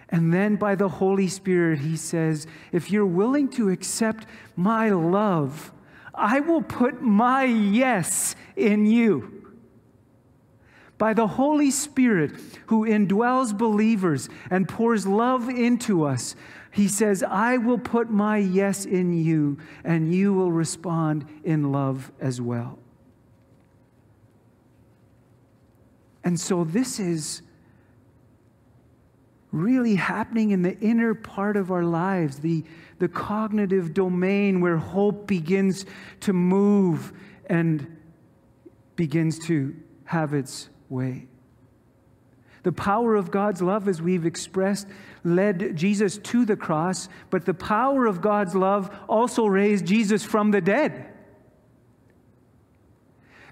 And 0.09 0.33
then 0.33 0.55
by 0.55 0.75
the 0.75 0.87
Holy 0.87 1.27
Spirit, 1.27 1.79
he 1.79 1.97
says, 1.97 2.47
If 2.71 2.91
you're 2.91 3.05
willing 3.05 3.49
to 3.49 3.69
accept 3.69 4.25
my 4.55 4.89
love, 4.89 5.73
I 6.13 6.39
will 6.39 6.61
put 6.61 7.01
my 7.01 7.43
yes 7.43 8.35
in 8.55 8.85
you. 8.85 9.33
By 10.97 11.13
the 11.13 11.27
Holy 11.27 11.69
Spirit, 11.69 12.31
who 12.67 12.87
indwells 12.87 13.55
believers 13.55 14.29
and 14.49 14.67
pours 14.67 15.05
love 15.05 15.47
into 15.49 16.03
us, 16.03 16.35
he 16.71 16.87
says, 16.87 17.21
I 17.23 17.57
will 17.57 17.77
put 17.77 18.09
my 18.09 18.37
yes 18.37 18.85
in 18.85 19.13
you, 19.13 19.57
and 19.83 20.13
you 20.13 20.33
will 20.33 20.51
respond 20.51 21.25
in 21.43 21.71
love 21.71 22.11
as 22.19 22.41
well. 22.41 22.79
And 26.23 26.39
so 26.39 26.63
this 26.63 26.99
is 26.99 27.41
really 29.57 29.95
happening 29.95 30.51
in 30.51 30.61
the 30.61 30.77
inner 30.79 31.13
part 31.13 31.57
of 31.57 31.71
our 31.71 31.83
lives, 31.83 32.39
the, 32.39 32.63
the 32.99 33.07
cognitive 33.07 33.93
domain 33.93 34.61
where 34.61 34.77
hope 34.77 35.27
begins 35.27 35.85
to 36.21 36.33
move 36.33 37.13
and 37.47 37.97
begins 38.95 39.39
to 39.47 39.75
have 40.05 40.33
its 40.33 40.69
way. 40.89 41.27
The 42.63 42.71
power 42.71 43.15
of 43.15 43.31
God's 43.31 43.61
love, 43.61 43.87
as 43.87 44.01
we've 44.01 44.25
expressed, 44.25 44.87
led 45.23 45.75
Jesus 45.75 46.17
to 46.17 46.43
the 46.43 46.57
cross, 46.57 47.07
but 47.29 47.45
the 47.45 47.53
power 47.53 48.05
of 48.05 48.21
God's 48.21 48.55
love 48.55 48.93
also 49.07 49.45
raised 49.45 49.85
Jesus 49.85 50.23
from 50.23 50.51
the 50.51 50.61
dead. 50.61 51.13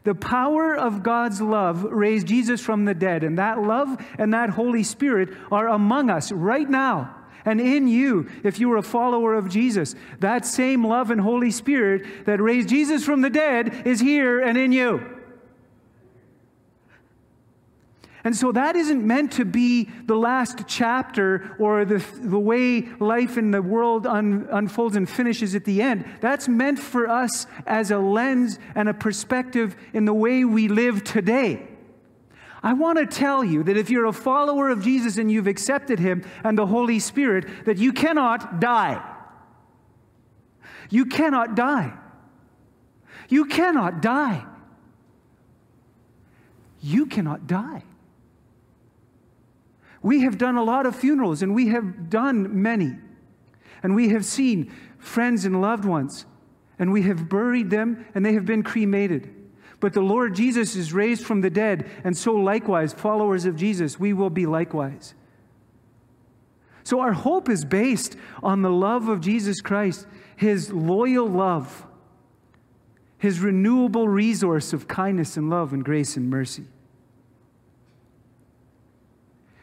The 0.05 0.15
power 0.15 0.75
of 0.75 1.03
God's 1.03 1.41
love 1.41 1.83
raised 1.83 2.27
Jesus 2.27 2.62
from 2.62 2.85
the 2.85 2.93
dead, 2.93 3.24
and 3.24 3.38
that 3.38 3.62
love 3.62 3.97
and 4.17 4.33
that 4.33 4.51
Holy 4.51 4.83
Spirit 4.83 5.29
are 5.51 5.67
among 5.67 6.09
us 6.09 6.31
right 6.31 6.69
now. 6.69 7.15
And 7.43 7.59
in 7.59 7.88
you, 7.88 8.29
if 8.43 8.59
you 8.59 8.71
are 8.71 8.77
a 8.77 8.83
follower 8.83 9.33
of 9.33 9.50
Jesus, 9.50 9.95
that 10.19 10.45
same 10.45 10.85
love 10.85 11.12
and 11.12 11.21
Holy 11.21 11.51
Spirit 11.51 12.25
that 12.25 12.41
raised 12.41 12.69
Jesus 12.69 13.03
from 13.03 13.21
the 13.21 13.29
dead 13.29 13.85
is 13.85 14.00
here 14.00 14.39
and 14.39 14.57
in 14.57 14.71
you. 14.71 15.14
And 18.25 18.36
so 18.36 18.51
that 18.53 18.75
isn't 18.75 19.05
meant 19.05 19.34
to 19.34 19.46
be 19.46 19.88
the 20.08 20.15
last 20.15 20.63
chapter 20.67 21.55
or 21.60 21.86
the, 21.86 22.03
the 22.22 22.39
way 22.39 22.82
life 23.00 23.38
in 23.38 23.51
the 23.51 23.62
world 23.62 24.08
un, 24.08 24.48
unfolds 24.50 24.96
and 24.96 25.08
finishes 25.08 25.53
at 25.53 25.63
the 25.63 25.84
end. 25.84 26.05
That's 26.22 26.48
meant 26.48 26.79
for 26.79 27.08
us 27.08 27.46
as 27.67 27.91
a 27.91 28.00
lens 28.00 28.58
and 28.74 28.89
a 28.89 28.96
perspective 28.96 29.75
in 29.94 30.05
the 30.05 30.13
way 30.13 30.44
we 30.44 30.67
live 30.67 31.03
today. 31.03 31.67
I 32.63 32.74
want 32.74 32.98
to 32.98 33.05
tell 33.05 33.44
you 33.44 33.61
that 33.61 33.77
if 33.77 33.92
you're 33.92 34.07
a 34.07 34.14
follower 34.14 34.70
of 34.70 34.83
Jesus 34.83 35.20
and 35.20 35.31
you've 35.31 35.46
accepted 35.46 36.00
Him 36.00 36.25
and 36.44 36.57
the 36.57 36.66
Holy 36.66 36.98
Spirit, 36.98 37.66
that 37.66 37.77
you 37.77 37.94
cannot 37.94 38.59
die. 38.59 39.03
You 40.90 41.05
cannot 41.05 41.55
die. 41.55 41.94
You 43.29 43.46
cannot 43.46 44.01
die. 44.01 44.48
You 46.81 47.05
cannot 47.05 47.46
die. 47.46 47.83
We 50.05 50.22
have 50.22 50.37
done 50.37 50.55
a 50.55 50.63
lot 50.63 50.85
of 50.85 50.96
funerals, 50.96 51.41
and 51.41 51.55
we 51.55 51.70
have 51.70 52.11
done 52.11 52.61
many. 52.61 52.94
And 53.81 53.96
we 53.96 54.09
have 54.09 54.24
seen 54.24 54.72
friends 55.00 55.46
and 55.46 55.61
loved 55.61 55.83
ones, 55.83 56.27
and 56.77 56.91
we 56.91 57.01
have 57.01 57.27
buried 57.27 57.72
them, 57.72 58.05
and 58.13 58.24
they 58.24 58.33
have 58.33 58.46
been 58.46 58.61
cremated. 58.61 59.33
But 59.79 59.94
the 59.94 60.03
Lord 60.03 60.35
Jesus 60.35 60.75
is 60.75 60.94
raised 60.94 61.25
from 61.25 61.41
the 61.41 61.50
dead, 61.50 61.89
and 62.03 62.15
so 62.15 62.35
likewise, 62.35 62.94
followers 62.94 63.46
of 63.46 63.55
Jesus, 63.55 64.00
we 64.00 64.13
will 64.13 64.29
be 64.29 64.46
likewise. 64.46 65.15
So 66.83 67.00
our 67.00 67.13
hope 67.13 67.50
is 67.50 67.65
based 67.65 68.15
on 68.44 68.61
the 68.61 68.70
love 68.70 69.09
of 69.09 69.22
Jesus 69.22 69.59
Christ, 69.59 70.05
his 70.35 70.72
loyal 70.72 71.27
love, 71.27 71.83
his 73.18 73.39
renewable 73.39 74.07
resource 74.07 74.72
of 74.72 74.87
kindness 74.87 75.35
and 75.35 75.50
love 75.50 75.74
and 75.74 75.83
grace 75.83 76.15
and 76.15 76.29
mercy. 76.29 76.65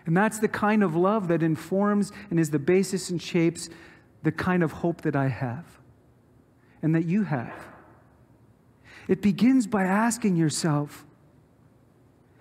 And 0.07 0.17
that's 0.17 0.39
the 0.39 0.49
kind 0.49 0.83
of 0.83 0.97
love 0.97 1.29
that 1.29 1.43
informs 1.43 2.13
and 2.31 2.41
is 2.41 2.51
the 2.51 2.59
basis 2.59 3.11
and 3.11 3.23
shapes 3.23 3.69
the 4.23 4.33
kind 4.33 4.63
of 4.63 4.73
hope 4.73 5.03
that 5.03 5.17
I 5.17 5.29
have 5.29 5.65
and 6.83 6.95
that 6.95 7.05
you 7.05 7.25
have. 7.25 7.55
It 9.09 9.23
begins 9.23 9.67
by 9.67 9.85
asking 9.85 10.37
yourself 10.37 11.05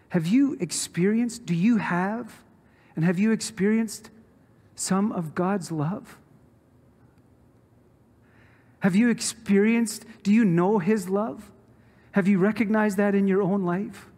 Have 0.09 0.27
you 0.27 0.57
experienced, 0.59 1.45
do 1.45 1.55
you 1.55 1.77
have, 1.77 2.43
and 2.95 3.05
have 3.05 3.19
you 3.19 3.31
experienced 3.31 4.09
some 4.75 5.11
of 5.11 5.35
God's 5.35 5.71
love? 5.71 6.17
Have 8.79 8.95
you 8.95 9.09
experienced, 9.09 10.05
do 10.23 10.33
you 10.33 10.43
know 10.43 10.79
His 10.79 11.07
love? 11.07 11.51
Have 12.13 12.27
you 12.27 12.39
recognized 12.39 12.97
that 12.97 13.15
in 13.15 13.27
your 13.27 13.41
own 13.41 13.63
life? 13.63 14.10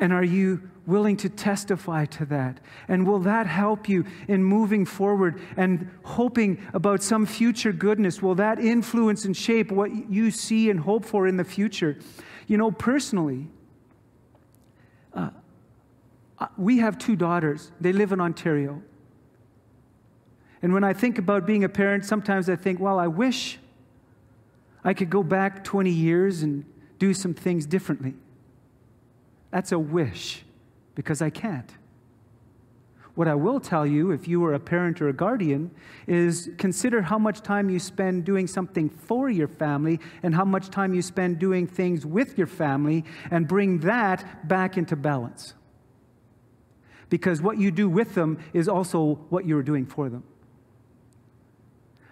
And 0.00 0.14
are 0.14 0.24
you 0.24 0.68
willing 0.86 1.16
to 1.18 1.28
testify 1.28 2.06
to 2.06 2.24
that? 2.24 2.58
And 2.88 3.06
will 3.06 3.20
that 3.20 3.46
help 3.46 3.88
you 3.88 4.06
in 4.28 4.42
moving 4.42 4.86
forward 4.86 5.40
and 5.56 5.90
hoping 6.02 6.66
about 6.72 7.02
some 7.02 7.26
future 7.26 7.70
goodness? 7.70 8.22
Will 8.22 8.34
that 8.36 8.58
influence 8.58 9.26
and 9.26 9.36
shape 9.36 9.70
what 9.70 10.10
you 10.10 10.30
see 10.30 10.70
and 10.70 10.80
hope 10.80 11.04
for 11.04 11.28
in 11.28 11.36
the 11.36 11.44
future? 11.44 11.98
You 12.46 12.56
know, 12.56 12.70
personally, 12.70 13.46
uh, 15.14 15.30
we 16.56 16.78
have 16.78 16.96
two 16.96 17.14
daughters. 17.14 17.70
They 17.80 17.92
live 17.92 18.12
in 18.12 18.20
Ontario. 18.20 18.82
And 20.62 20.72
when 20.72 20.82
I 20.82 20.94
think 20.94 21.18
about 21.18 21.46
being 21.46 21.64
a 21.64 21.68
parent, 21.68 22.06
sometimes 22.06 22.48
I 22.48 22.56
think, 22.56 22.80
well, 22.80 22.98
I 22.98 23.06
wish 23.06 23.58
I 24.82 24.94
could 24.94 25.10
go 25.10 25.22
back 25.22 25.62
20 25.62 25.90
years 25.90 26.42
and 26.42 26.64
do 26.98 27.12
some 27.12 27.34
things 27.34 27.66
differently. 27.66 28.14
That's 29.50 29.72
a 29.72 29.78
wish 29.78 30.44
because 30.94 31.22
I 31.22 31.30
can't. 31.30 31.70
What 33.14 33.26
I 33.28 33.34
will 33.34 33.60
tell 33.60 33.86
you, 33.86 34.12
if 34.12 34.28
you 34.28 34.44
are 34.44 34.54
a 34.54 34.60
parent 34.60 35.02
or 35.02 35.08
a 35.08 35.12
guardian, 35.12 35.72
is 36.06 36.50
consider 36.58 37.02
how 37.02 37.18
much 37.18 37.42
time 37.42 37.68
you 37.68 37.78
spend 37.78 38.24
doing 38.24 38.46
something 38.46 38.88
for 38.88 39.28
your 39.28 39.48
family 39.48 40.00
and 40.22 40.34
how 40.34 40.44
much 40.44 40.70
time 40.70 40.94
you 40.94 41.02
spend 41.02 41.38
doing 41.38 41.66
things 41.66 42.06
with 42.06 42.38
your 42.38 42.46
family 42.46 43.04
and 43.30 43.48
bring 43.48 43.80
that 43.80 44.46
back 44.48 44.78
into 44.78 44.96
balance. 44.96 45.54
Because 47.08 47.42
what 47.42 47.58
you 47.58 47.72
do 47.72 47.88
with 47.88 48.14
them 48.14 48.38
is 48.52 48.68
also 48.68 49.16
what 49.28 49.44
you're 49.44 49.64
doing 49.64 49.84
for 49.84 50.08
them. 50.08 50.22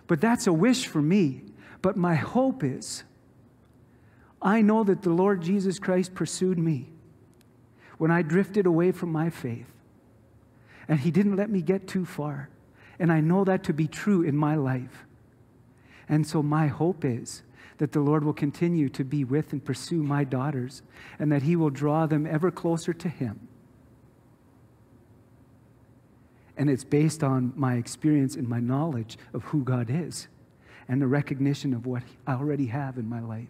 But 0.09 0.21
that's 0.21 0.47
a 0.49 0.53
wish 0.53 0.87
for 0.87 1.01
me. 1.01 1.43
But 1.81 1.97
my 1.97 2.17
hope 2.17 2.65
is 2.65 3.05
I 4.43 4.63
know 4.63 4.83
that 4.85 5.03
the 5.03 5.11
Lord 5.11 5.43
Jesus 5.43 5.79
Christ 5.79 6.15
pursued 6.15 6.59
me 6.59 6.91
when 7.99 8.11
I 8.11 8.23
drifted 8.23 8.67
away 8.67 8.93
from 8.93 9.13
my 9.13 9.29
faith. 9.29 9.67
And 10.89 11.01
He 11.01 11.11
didn't 11.11 11.37
let 11.37 11.51
me 11.51 11.61
get 11.61 11.87
too 11.87 12.07
far. 12.07 12.49
And 12.99 13.13
I 13.13 13.21
know 13.21 13.45
that 13.45 13.65
to 13.65 13.73
be 13.73 13.87
true 13.87 14.23
in 14.23 14.37
my 14.37 14.55
life. 14.55 15.05
And 16.09 16.27
so 16.27 16.43
my 16.43 16.69
hope 16.69 17.05
is 17.05 17.43
that 17.77 17.93
the 17.93 18.01
Lord 18.01 18.25
will 18.25 18.33
continue 18.33 18.89
to 18.89 19.05
be 19.05 19.23
with 19.25 19.53
and 19.53 19.65
pursue 19.65 20.03
my 20.03 20.25
daughters, 20.25 20.83
and 21.19 21.31
that 21.31 21.43
He 21.43 21.55
will 21.55 21.71
draw 21.71 22.07
them 22.07 22.27
ever 22.27 22.51
closer 22.51 22.93
to 22.93 23.09
Him. 23.09 23.47
And 26.57 26.69
it's 26.69 26.83
based 26.83 27.23
on 27.23 27.53
my 27.55 27.75
experience 27.75 28.35
and 28.35 28.49
my 28.49 28.59
knowledge 28.59 29.17
of 29.33 29.45
who 29.45 29.63
God 29.63 29.89
is 29.91 30.27
and 30.89 31.01
the 31.01 31.07
recognition 31.07 31.73
of 31.73 31.87
what 31.87 32.03
I 32.27 32.33
already 32.33 32.67
have 32.67 32.99
in 32.99 33.09
my 33.09 33.21
life. 33.21 33.49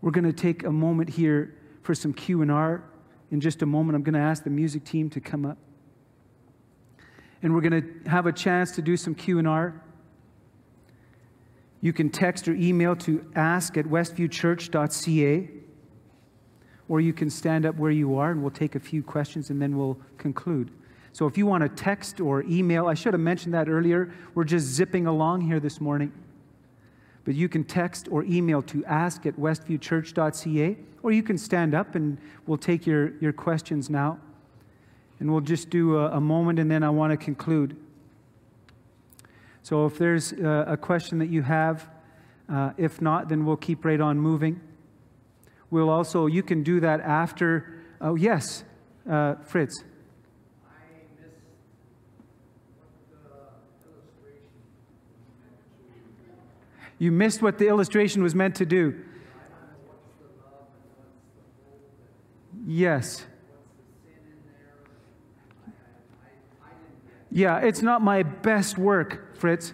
We're 0.00 0.10
going 0.10 0.24
to 0.24 0.32
take 0.32 0.64
a 0.64 0.72
moment 0.72 1.10
here 1.10 1.54
for 1.82 1.94
some 1.94 2.12
Q&R. 2.12 2.82
In 3.30 3.40
just 3.40 3.62
a 3.62 3.66
moment, 3.66 3.96
I'm 3.96 4.02
going 4.02 4.14
to 4.14 4.20
ask 4.20 4.44
the 4.44 4.50
music 4.50 4.84
team 4.84 5.10
to 5.10 5.20
come 5.20 5.44
up. 5.44 5.58
And 7.42 7.54
we're 7.54 7.60
going 7.60 7.82
to 7.82 8.10
have 8.10 8.26
a 8.26 8.32
chance 8.32 8.72
to 8.72 8.82
do 8.82 8.96
some 8.96 9.14
Q&R. 9.14 9.82
You 11.80 11.92
can 11.92 12.10
text 12.10 12.46
or 12.46 12.54
email 12.54 12.94
to 12.96 13.26
ask 13.34 13.76
at 13.76 13.86
westviewchurch.ca, 13.86 15.50
or 16.88 17.00
you 17.00 17.12
can 17.12 17.28
stand 17.28 17.66
up 17.66 17.76
where 17.76 17.90
you 17.90 18.16
are 18.16 18.30
and 18.30 18.40
we'll 18.40 18.52
take 18.52 18.76
a 18.76 18.80
few 18.80 19.02
questions 19.02 19.50
and 19.50 19.60
then 19.60 19.76
we'll 19.76 19.98
conclude. 20.18 20.70
So 21.12 21.26
if 21.26 21.36
you 21.36 21.44
want 21.44 21.62
to 21.62 21.68
text 21.68 22.20
or 22.20 22.42
email, 22.44 22.86
I 22.86 22.94
should 22.94 23.14
have 23.14 23.20
mentioned 23.20 23.54
that 23.54 23.68
earlier. 23.68 24.12
We're 24.34 24.44
just 24.44 24.66
zipping 24.66 25.06
along 25.06 25.42
here 25.42 25.58
this 25.58 25.80
morning. 25.80 26.12
But 27.24 27.34
you 27.34 27.48
can 27.48 27.64
text 27.64 28.08
or 28.10 28.24
email 28.24 28.62
to 28.62 28.84
ask 28.84 29.26
at 29.26 29.36
westviewchurch.ca, 29.36 30.76
or 31.02 31.12
you 31.12 31.22
can 31.22 31.38
stand 31.38 31.74
up 31.74 31.94
and 31.94 32.18
we'll 32.46 32.58
take 32.58 32.86
your, 32.86 33.16
your 33.18 33.32
questions 33.32 33.88
now. 33.88 34.18
And 35.20 35.30
we'll 35.30 35.40
just 35.40 35.70
do 35.70 35.98
a, 35.98 36.16
a 36.16 36.20
moment 36.20 36.58
and 36.58 36.70
then 36.70 36.82
I 36.82 36.90
want 36.90 37.12
to 37.12 37.16
conclude. 37.16 37.76
So 39.62 39.86
if 39.86 39.98
there's 39.98 40.32
a, 40.32 40.64
a 40.68 40.76
question 40.76 41.18
that 41.18 41.28
you 41.28 41.42
have, 41.42 41.88
uh, 42.48 42.72
if 42.76 43.00
not, 43.00 43.28
then 43.28 43.46
we'll 43.46 43.56
keep 43.56 43.84
right 43.84 44.00
on 44.00 44.18
moving. 44.18 44.60
We'll 45.70 45.90
also, 45.90 46.26
you 46.26 46.42
can 46.42 46.62
do 46.62 46.80
that 46.80 47.00
after. 47.00 47.80
Oh, 48.00 48.16
yes, 48.16 48.64
uh, 49.08 49.36
Fritz. 49.44 49.84
You 57.02 57.10
missed 57.10 57.42
what 57.42 57.58
the 57.58 57.66
illustration 57.66 58.22
was 58.22 58.32
meant 58.32 58.54
to 58.54 58.64
do. 58.64 58.94
Yes. 62.64 63.26
Yeah, 67.28 67.58
it's 67.58 67.82
not 67.82 68.02
my 68.02 68.22
best 68.22 68.78
work, 68.78 69.36
Fritz. 69.36 69.72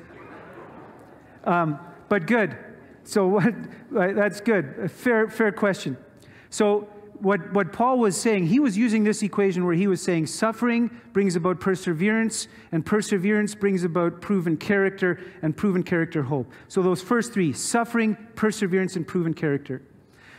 Um, 1.45 1.79
but 2.09 2.27
good. 2.27 2.57
So 3.05 3.27
what, 3.27 3.53
that's 3.91 4.41
good. 4.41 4.91
fair, 4.91 5.29
fair 5.29 5.53
question. 5.53 5.99
So 6.49 6.89
what, 7.21 7.53
what 7.53 7.73
Paul 7.73 7.99
was 7.99 8.17
saying, 8.17 8.47
he 8.47 8.61
was 8.61 8.77
using 8.77 9.05
this 9.05 9.23
equation 9.23 9.65
where 9.65 9.75
he 9.75 9.87
was 9.87 10.01
saying 10.01 10.27
suffering 10.27 10.91
brings 11.13 11.37
about 11.37 11.61
perseverance, 11.61 12.49
and 12.73 12.85
perseverance 12.85 13.55
brings 13.55 13.85
about 13.85 14.21
proven 14.21 14.57
character, 14.57 15.21
and 15.43 15.57
proven 15.57 15.83
character 15.83 16.23
hope. 16.23 16.51
So 16.69 16.83
those 16.83 17.03
first 17.03 17.33
three 17.33 17.53
suffering, 17.53 18.17
perseverance, 18.37 18.97
and 18.97 19.07
proven 19.07 19.35
character. 19.35 19.83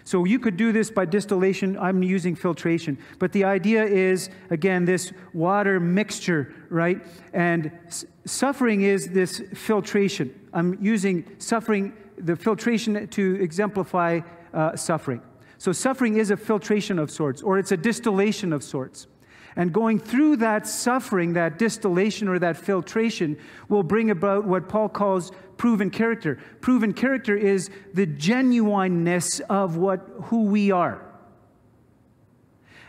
So 0.05 0.23
you 0.25 0.39
could 0.39 0.57
do 0.57 0.71
this 0.71 0.89
by 0.89 1.05
distillation. 1.05 1.77
I'm 1.77 2.01
using 2.01 2.35
filtration. 2.35 2.97
But 3.19 3.31
the 3.31 3.43
idea 3.43 3.83
is, 3.83 4.29
again, 4.49 4.85
this 4.85 5.11
water 5.33 5.79
mixture, 5.79 6.53
right? 6.69 7.05
And 7.33 7.71
s- 7.85 8.05
suffering 8.25 8.81
is 8.81 9.09
this 9.09 9.41
filtration. 9.53 10.33
I'm 10.51 10.77
using 10.81 11.25
suffering, 11.37 11.93
the 12.17 12.35
filtration 12.35 13.07
to 13.09 13.37
exemplify 13.39 14.21
uh, 14.53 14.75
suffering. 14.75 15.21
So 15.59 15.73
suffering 15.73 16.15
is 16.15 16.31
a 16.31 16.37
filtration 16.37 16.97
of 16.97 17.11
sorts, 17.11 17.41
or 17.43 17.59
it's 17.59 17.73
a 17.73 17.77
distillation 17.77 18.53
of 18.53 18.63
sorts. 18.63 19.07
And 19.57 19.73
going 19.73 19.99
through 19.99 20.37
that 20.37 20.65
suffering, 20.65 21.33
that 21.33 21.59
distillation 21.59 22.29
or 22.29 22.39
that 22.39 22.55
filtration, 22.55 23.37
will 23.67 23.83
bring 23.83 24.09
about 24.09 24.45
what 24.45 24.69
Paul 24.69 24.87
calls 24.87 25.33
proven 25.57 25.89
character. 25.89 26.39
Proven 26.61 26.93
character 26.93 27.35
is 27.35 27.69
the 27.93 28.05
genuineness 28.05 29.41
of 29.41 29.75
what, 29.75 30.09
who 30.23 30.45
we 30.45 30.71
are. 30.71 31.05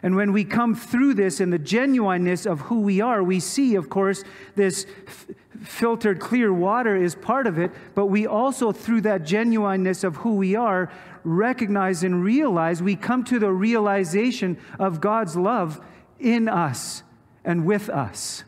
And 0.03 0.15
when 0.15 0.33
we 0.33 0.45
come 0.45 0.77
through 0.77 1.15
this 1.15 1.41
and 1.41 1.53
the 1.53 1.59
genuineness 1.59 2.47
of 2.47 2.61
who 2.61 2.81
we 2.81 3.01
are, 3.01 3.23
we 3.23 3.41
see, 3.41 3.75
of 3.75 3.91
course, 3.91 4.23
this 4.55 4.87
f- 5.07 5.27
filtered 5.63 6.21
clear 6.21 6.53
water 6.53 6.97
is 6.97 7.15
part 7.15 7.47
of 7.47 7.59
it, 7.59 7.71
but 7.95 8.07
we 8.07 8.27
also, 8.27 8.73
through 8.73 9.03
that 9.03 9.25
genuineness 9.25 10.05
of 10.05 10.17
who 10.17 10.37
we 10.37 10.55
are, 10.55 10.91
recognize 11.25 12.03
and 12.03 12.23
realize, 12.23 12.83
we 12.83 12.97
come 12.97 13.25
to 13.25 13.39
the 13.39 13.53
realization 13.53 14.59
of 14.79 15.01
God's 15.01 15.37
love 15.37 15.81
in 16.19 16.49
us 16.49 17.03
and 17.45 17.65
with 17.65 17.89
us. 17.89 18.45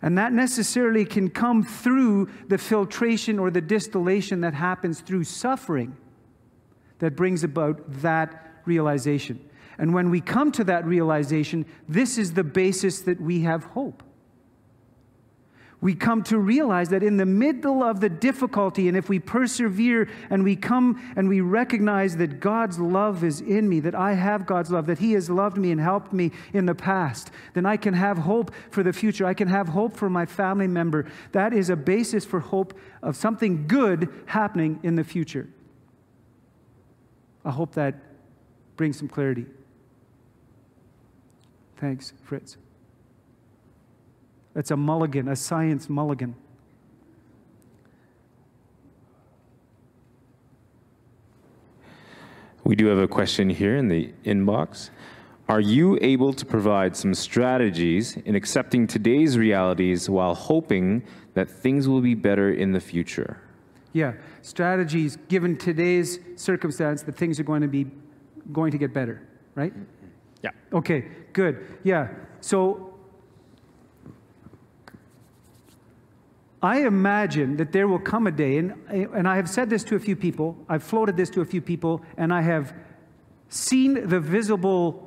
And 0.00 0.16
that 0.16 0.32
necessarily 0.32 1.04
can 1.04 1.28
come 1.28 1.64
through 1.64 2.28
the 2.46 2.58
filtration 2.58 3.38
or 3.38 3.50
the 3.50 3.60
distillation 3.60 4.42
that 4.42 4.54
happens 4.54 5.00
through 5.00 5.24
suffering 5.24 5.96
that 7.00 7.16
brings 7.16 7.42
about 7.42 7.80
that 8.02 8.60
realization. 8.64 9.40
And 9.76 9.94
when 9.94 10.10
we 10.10 10.20
come 10.20 10.52
to 10.52 10.64
that 10.64 10.84
realization, 10.84 11.66
this 11.88 12.18
is 12.18 12.34
the 12.34 12.44
basis 12.44 13.00
that 13.02 13.20
we 13.20 13.40
have 13.42 13.64
hope 13.64 14.02
we 15.80 15.94
come 15.94 16.24
to 16.24 16.38
realize 16.38 16.88
that 16.88 17.04
in 17.04 17.18
the 17.18 17.26
middle 17.26 17.84
of 17.84 18.00
the 18.00 18.08
difficulty, 18.08 18.88
and 18.88 18.96
if 18.96 19.08
we 19.08 19.20
persevere 19.20 20.08
and 20.28 20.42
we 20.42 20.56
come 20.56 21.00
and 21.16 21.28
we 21.28 21.40
recognize 21.40 22.16
that 22.16 22.40
God's 22.40 22.80
love 22.80 23.22
is 23.22 23.40
in 23.40 23.68
me, 23.68 23.78
that 23.80 23.94
I 23.94 24.14
have 24.14 24.44
God's 24.44 24.72
love, 24.72 24.86
that 24.86 24.98
He 24.98 25.12
has 25.12 25.30
loved 25.30 25.56
me 25.56 25.70
and 25.70 25.80
helped 25.80 26.12
me 26.12 26.32
in 26.52 26.66
the 26.66 26.74
past, 26.74 27.30
then 27.54 27.64
I 27.64 27.76
can 27.76 27.94
have 27.94 28.18
hope 28.18 28.50
for 28.70 28.82
the 28.82 28.92
future. 28.92 29.24
I 29.24 29.34
can 29.34 29.46
have 29.46 29.68
hope 29.68 29.96
for 29.96 30.10
my 30.10 30.26
family 30.26 30.66
member. 30.66 31.06
That 31.30 31.52
is 31.52 31.70
a 31.70 31.76
basis 31.76 32.24
for 32.24 32.40
hope 32.40 32.76
of 33.00 33.14
something 33.14 33.68
good 33.68 34.08
happening 34.26 34.80
in 34.82 34.96
the 34.96 35.04
future. 35.04 35.48
I 37.44 37.52
hope 37.52 37.74
that 37.74 37.94
brings 38.76 38.98
some 38.98 39.08
clarity. 39.08 39.46
Thanks, 41.76 42.12
Fritz. 42.24 42.56
It's 44.58 44.72
a 44.72 44.76
mulligan, 44.76 45.28
a 45.28 45.36
science 45.36 45.88
mulligan. 45.88 46.34
We 52.64 52.74
do 52.74 52.86
have 52.86 52.98
a 52.98 53.06
question 53.06 53.48
here 53.48 53.76
in 53.76 53.86
the 53.86 54.12
inbox. 54.24 54.90
Are 55.48 55.60
you 55.60 55.96
able 56.02 56.32
to 56.32 56.44
provide 56.44 56.96
some 56.96 57.14
strategies 57.14 58.16
in 58.16 58.34
accepting 58.34 58.88
today's 58.88 59.38
realities 59.38 60.10
while 60.10 60.34
hoping 60.34 61.04
that 61.34 61.48
things 61.48 61.86
will 61.86 62.00
be 62.00 62.16
better 62.16 62.52
in 62.52 62.72
the 62.72 62.80
future? 62.80 63.40
Yeah, 63.92 64.14
strategies 64.42 65.18
given 65.28 65.56
today's 65.56 66.18
circumstance 66.34 67.02
that 67.02 67.14
things 67.14 67.38
are 67.38 67.44
going 67.44 67.62
to 67.62 67.68
be 67.68 67.86
going 68.52 68.72
to 68.72 68.78
get 68.78 68.92
better, 68.92 69.22
right? 69.54 69.72
Yeah. 70.42 70.50
Okay, 70.72 71.06
good. 71.32 71.64
Yeah. 71.84 72.08
So 72.40 72.87
I 76.62 76.80
imagine 76.86 77.56
that 77.58 77.72
there 77.72 77.86
will 77.86 78.00
come 78.00 78.26
a 78.26 78.32
day, 78.32 78.58
and, 78.58 78.74
and 78.88 79.28
I 79.28 79.36
have 79.36 79.48
said 79.48 79.70
this 79.70 79.84
to 79.84 79.96
a 79.96 80.00
few 80.00 80.16
people, 80.16 80.56
I've 80.68 80.82
floated 80.82 81.16
this 81.16 81.30
to 81.30 81.40
a 81.40 81.44
few 81.44 81.60
people, 81.60 82.02
and 82.16 82.32
I 82.32 82.42
have 82.42 82.74
seen 83.48 84.08
the 84.08 84.18
visible 84.18 85.04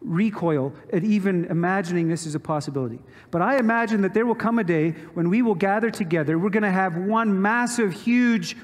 recoil 0.00 0.72
at 0.92 1.04
even 1.04 1.44
imagining 1.46 2.08
this 2.08 2.26
is 2.26 2.34
a 2.34 2.40
possibility. 2.40 3.00
But 3.30 3.42
I 3.42 3.58
imagine 3.58 4.02
that 4.02 4.14
there 4.14 4.26
will 4.26 4.34
come 4.34 4.58
a 4.58 4.64
day 4.64 4.90
when 5.14 5.28
we 5.28 5.42
will 5.42 5.54
gather 5.54 5.90
together. 5.90 6.38
We're 6.38 6.50
going 6.50 6.62
to 6.62 6.70
have 6.70 6.96
one 6.96 7.40
massive, 7.40 7.92
huge 7.92 8.56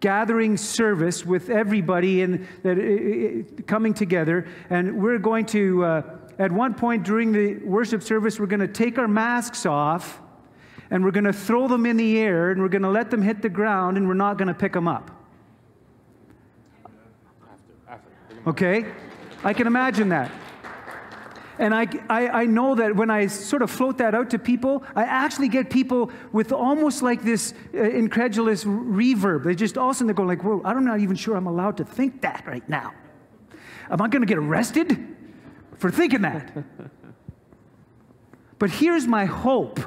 gathering 0.00 0.56
service 0.56 1.24
with 1.24 1.48
everybody 1.48 2.22
and 2.22 2.46
that, 2.62 3.64
coming 3.66 3.94
together, 3.94 4.46
and 4.70 5.02
we're 5.02 5.18
going 5.18 5.46
to, 5.46 5.84
uh, 5.84 6.02
at 6.38 6.52
one 6.52 6.74
point 6.74 7.04
during 7.04 7.32
the 7.32 7.56
worship 7.64 8.02
service, 8.02 8.38
we're 8.38 8.46
going 8.46 8.60
to 8.60 8.68
take 8.68 8.98
our 8.98 9.08
masks 9.08 9.66
off 9.66 10.20
and 10.90 11.04
we're 11.04 11.10
going 11.10 11.24
to 11.24 11.32
throw 11.32 11.68
them 11.68 11.86
in 11.86 11.96
the 11.96 12.18
air 12.18 12.50
and 12.50 12.60
we're 12.60 12.68
going 12.68 12.82
to 12.82 12.90
let 12.90 13.10
them 13.10 13.22
hit 13.22 13.42
the 13.42 13.48
ground 13.48 13.96
and 13.96 14.06
we're 14.06 14.14
not 14.14 14.38
going 14.38 14.48
to 14.48 14.54
pick 14.54 14.72
them 14.72 14.88
up. 14.88 15.10
Okay? 18.46 18.86
I 19.42 19.52
can 19.52 19.66
imagine 19.66 20.10
that. 20.10 20.30
And 21.58 21.72
I, 21.72 21.86
I, 22.08 22.28
I, 22.28 22.44
know 22.46 22.74
that 22.74 22.96
when 22.96 23.10
I 23.10 23.28
sort 23.28 23.62
of 23.62 23.70
float 23.70 23.98
that 23.98 24.12
out 24.12 24.30
to 24.30 24.40
people, 24.40 24.82
I 24.96 25.04
actually 25.04 25.48
get 25.48 25.70
people 25.70 26.10
with 26.32 26.50
almost 26.50 27.00
like 27.00 27.22
this 27.22 27.54
uh, 27.72 27.78
incredulous 27.78 28.64
reverb. 28.64 29.44
They 29.44 29.54
just 29.54 29.78
all 29.78 29.90
of 29.90 29.92
a 29.92 29.94
sudden 29.94 30.08
they're 30.08 30.14
going 30.14 30.28
like, 30.28 30.42
"Whoa! 30.42 30.60
I'm 30.64 30.84
not 30.84 30.98
even 30.98 31.14
sure 31.14 31.36
I'm 31.36 31.46
allowed 31.46 31.76
to 31.76 31.84
think 31.84 32.22
that 32.22 32.44
right 32.44 32.68
now. 32.68 32.92
Am 33.88 34.02
I 34.02 34.08
going 34.08 34.22
to 34.22 34.26
get 34.26 34.38
arrested 34.38 35.16
for 35.76 35.92
thinking 35.92 36.22
that?" 36.22 36.64
but 38.58 38.70
here's 38.70 39.06
my 39.06 39.24
hope 39.24 39.78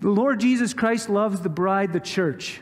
The 0.00 0.08
Lord 0.08 0.40
Jesus 0.40 0.74
Christ 0.74 1.08
loves 1.08 1.40
the 1.40 1.48
bride, 1.48 1.92
the 1.92 2.00
church. 2.00 2.60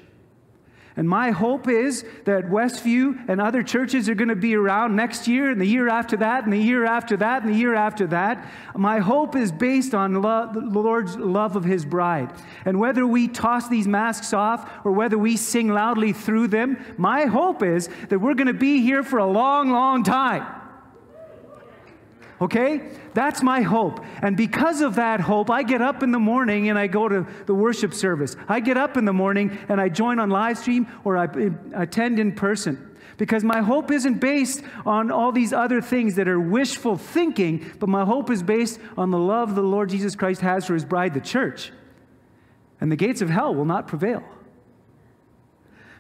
And 0.99 1.09
my 1.09 1.31
hope 1.31 1.69
is 1.69 2.05
that 2.25 2.47
Westview 2.47 3.29
and 3.29 3.41
other 3.41 3.63
churches 3.63 4.09
are 4.09 4.17
going 4.17 4.31
to 4.31 4.35
be 4.35 4.57
around 4.57 4.97
next 4.97 5.29
year 5.29 5.49
and 5.49 5.61
the 5.61 5.65
year 5.65 5.89
after 5.89 6.17
that 6.17 6.43
and 6.43 6.53
the 6.53 6.59
year 6.59 6.85
after 6.85 7.17
that 7.19 7.45
and 7.45 7.55
the 7.55 7.57
year 7.57 7.73
after 7.73 8.09
that. 8.09 8.45
My 8.75 8.99
hope 8.99 9.37
is 9.37 9.53
based 9.53 9.95
on 9.95 10.21
love, 10.21 10.55
the 10.55 10.61
Lord's 10.61 11.17
love 11.17 11.55
of 11.55 11.63
His 11.63 11.85
bride. 11.85 12.33
And 12.65 12.81
whether 12.81 13.07
we 13.07 13.29
toss 13.29 13.69
these 13.69 13.87
masks 13.87 14.33
off 14.33 14.69
or 14.85 14.91
whether 14.91 15.17
we 15.17 15.37
sing 15.37 15.69
loudly 15.69 16.13
through 16.13 16.49
them, 16.49 16.85
my 16.97 17.27
hope 17.27 17.63
is 17.63 17.89
that 18.09 18.19
we're 18.19 18.35
going 18.35 18.49
to 18.49 18.53
be 18.53 18.81
here 18.81 19.05
for 19.05 19.21
a 19.21 19.27
long, 19.27 19.71
long 19.71 20.03
time. 20.03 20.58
Okay? 22.41 22.91
That's 23.15 23.43
my 23.43 23.63
hope. 23.63 24.05
And 24.23 24.37
because 24.37 24.81
of 24.81 24.95
that 24.95 25.21
hope, 25.21 25.51
I 25.51 25.63
get 25.63 25.83
up 25.83 26.03
in 26.03 26.13
the 26.13 26.19
morning 26.19 26.69
and 26.69 26.79
I 26.79 26.87
go 26.87 27.09
to 27.09 27.27
the 27.47 27.55
worship 27.55 27.93
service. 27.93 28.37
I 28.49 28.61
get 28.61 28.77
up 28.77 28.97
in 28.97 29.05
the 29.05 29.13
morning 29.13 29.59
and 29.69 29.81
I 29.81 29.89
join 29.89 30.19
on 30.19 30.31
live 30.31 30.59
stream 30.59 30.87
or 31.05 31.17
I 31.17 31.29
attend 31.75 32.19
in 32.19 32.33
person. 32.33 32.85
Because 33.17 33.43
my 33.43 33.61
hope 33.61 33.91
isn't 33.91 34.21
based 34.21 34.63
on 34.87 35.11
all 35.11 35.33
these 35.33 35.53
other 35.53 35.83
things 35.83 36.15
that 36.15 36.29
are 36.29 36.39
wishful 36.39 36.97
thinking, 36.97 37.69
but 37.81 37.89
my 37.89 38.05
hope 38.05 38.31
is 38.31 38.45
based 38.45 38.79
on 38.97 39.11
the 39.11 39.19
love 39.19 39.57
the 39.57 39.63
Lord 39.63 39.89
Jesus 39.89 40.15
Christ 40.15 40.41
has 40.41 40.67
for 40.67 40.75
his 40.75 40.85
bride, 40.85 41.15
the 41.15 41.21
church. 41.21 41.73
And 42.81 42.93
the 42.93 42.97
gates 42.97 43.21
of 43.21 43.29
hell 43.29 43.53
will 43.53 43.65
not 43.65 43.89
prevail. 43.89 44.23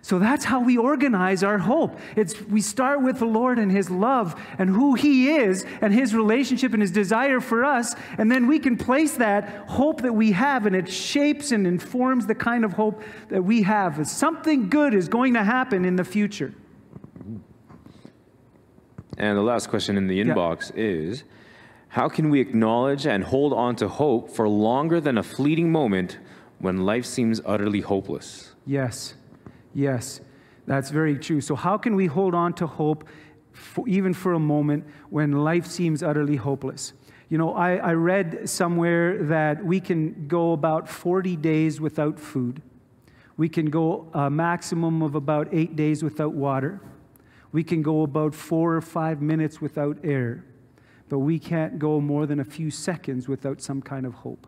So 0.02 0.18
that's 0.18 0.44
how 0.44 0.60
we 0.60 0.78
organize 0.78 1.42
our 1.42 1.58
hope. 1.58 1.98
It's 2.16 2.40
we 2.42 2.60
start 2.60 3.02
with 3.02 3.18
the 3.18 3.26
Lord 3.26 3.58
and 3.58 3.70
his 3.70 3.90
love 3.90 4.40
and 4.58 4.70
who 4.70 4.94
he 4.94 5.30
is 5.30 5.64
and 5.80 5.92
his 5.92 6.14
relationship 6.14 6.72
and 6.72 6.82
his 6.82 6.90
desire 6.90 7.40
for 7.40 7.64
us 7.64 7.94
and 8.16 8.30
then 8.30 8.46
we 8.46 8.58
can 8.58 8.76
place 8.76 9.16
that 9.16 9.68
hope 9.68 10.02
that 10.02 10.12
we 10.12 10.32
have 10.32 10.66
and 10.66 10.74
it 10.74 10.88
shapes 10.88 11.52
and 11.52 11.66
informs 11.66 12.26
the 12.26 12.34
kind 12.34 12.64
of 12.64 12.72
hope 12.72 13.02
that 13.28 13.42
we 13.42 13.62
have. 13.62 14.06
Something 14.06 14.68
good 14.68 14.94
is 14.94 15.08
going 15.08 15.34
to 15.34 15.44
happen 15.44 15.84
in 15.84 15.96
the 15.96 16.04
future. 16.04 16.54
And 19.18 19.36
the 19.36 19.42
last 19.42 19.68
question 19.68 19.96
in 19.96 20.06
the 20.06 20.20
inbox 20.20 20.70
yeah. 20.70 20.84
is 20.84 21.24
how 21.88 22.08
can 22.08 22.30
we 22.30 22.40
acknowledge 22.40 23.06
and 23.06 23.24
hold 23.24 23.52
on 23.52 23.74
to 23.76 23.88
hope 23.88 24.30
for 24.30 24.48
longer 24.48 25.00
than 25.00 25.18
a 25.18 25.22
fleeting 25.22 25.72
moment 25.72 26.18
when 26.58 26.84
life 26.84 27.04
seems 27.04 27.40
utterly 27.44 27.80
hopeless? 27.80 28.54
Yes. 28.64 29.14
Yes, 29.74 30.20
that's 30.66 30.90
very 30.90 31.18
true. 31.18 31.40
So, 31.40 31.54
how 31.54 31.78
can 31.78 31.94
we 31.96 32.06
hold 32.06 32.34
on 32.34 32.52
to 32.54 32.66
hope 32.66 33.08
for, 33.52 33.88
even 33.88 34.14
for 34.14 34.32
a 34.34 34.38
moment 34.38 34.84
when 35.10 35.32
life 35.32 35.66
seems 35.66 36.02
utterly 36.02 36.36
hopeless? 36.36 36.92
You 37.28 37.36
know, 37.36 37.54
I, 37.54 37.76
I 37.76 37.92
read 37.92 38.48
somewhere 38.48 39.22
that 39.24 39.64
we 39.64 39.80
can 39.80 40.28
go 40.28 40.52
about 40.52 40.88
40 40.88 41.36
days 41.36 41.80
without 41.80 42.18
food. 42.18 42.62
We 43.36 43.48
can 43.48 43.66
go 43.66 44.08
a 44.14 44.30
maximum 44.30 45.02
of 45.02 45.14
about 45.14 45.48
eight 45.52 45.76
days 45.76 46.02
without 46.02 46.32
water. 46.32 46.80
We 47.52 47.62
can 47.62 47.82
go 47.82 48.02
about 48.02 48.34
four 48.34 48.74
or 48.74 48.80
five 48.80 49.20
minutes 49.20 49.60
without 49.60 49.98
air. 50.02 50.44
But 51.08 51.20
we 51.20 51.38
can't 51.38 51.78
go 51.78 52.00
more 52.00 52.26
than 52.26 52.40
a 52.40 52.44
few 52.44 52.70
seconds 52.70 53.28
without 53.28 53.60
some 53.60 53.80
kind 53.80 54.04
of 54.04 54.14
hope. 54.14 54.46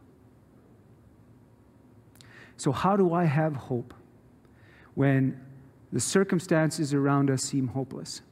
So, 2.56 2.72
how 2.72 2.96
do 2.96 3.14
I 3.14 3.24
have 3.24 3.56
hope? 3.56 3.94
When 4.94 5.40
the 5.92 6.00
circumstances 6.00 6.94
around 6.94 7.30
us 7.30 7.42
seem 7.42 7.68
hopeless. 7.68 8.22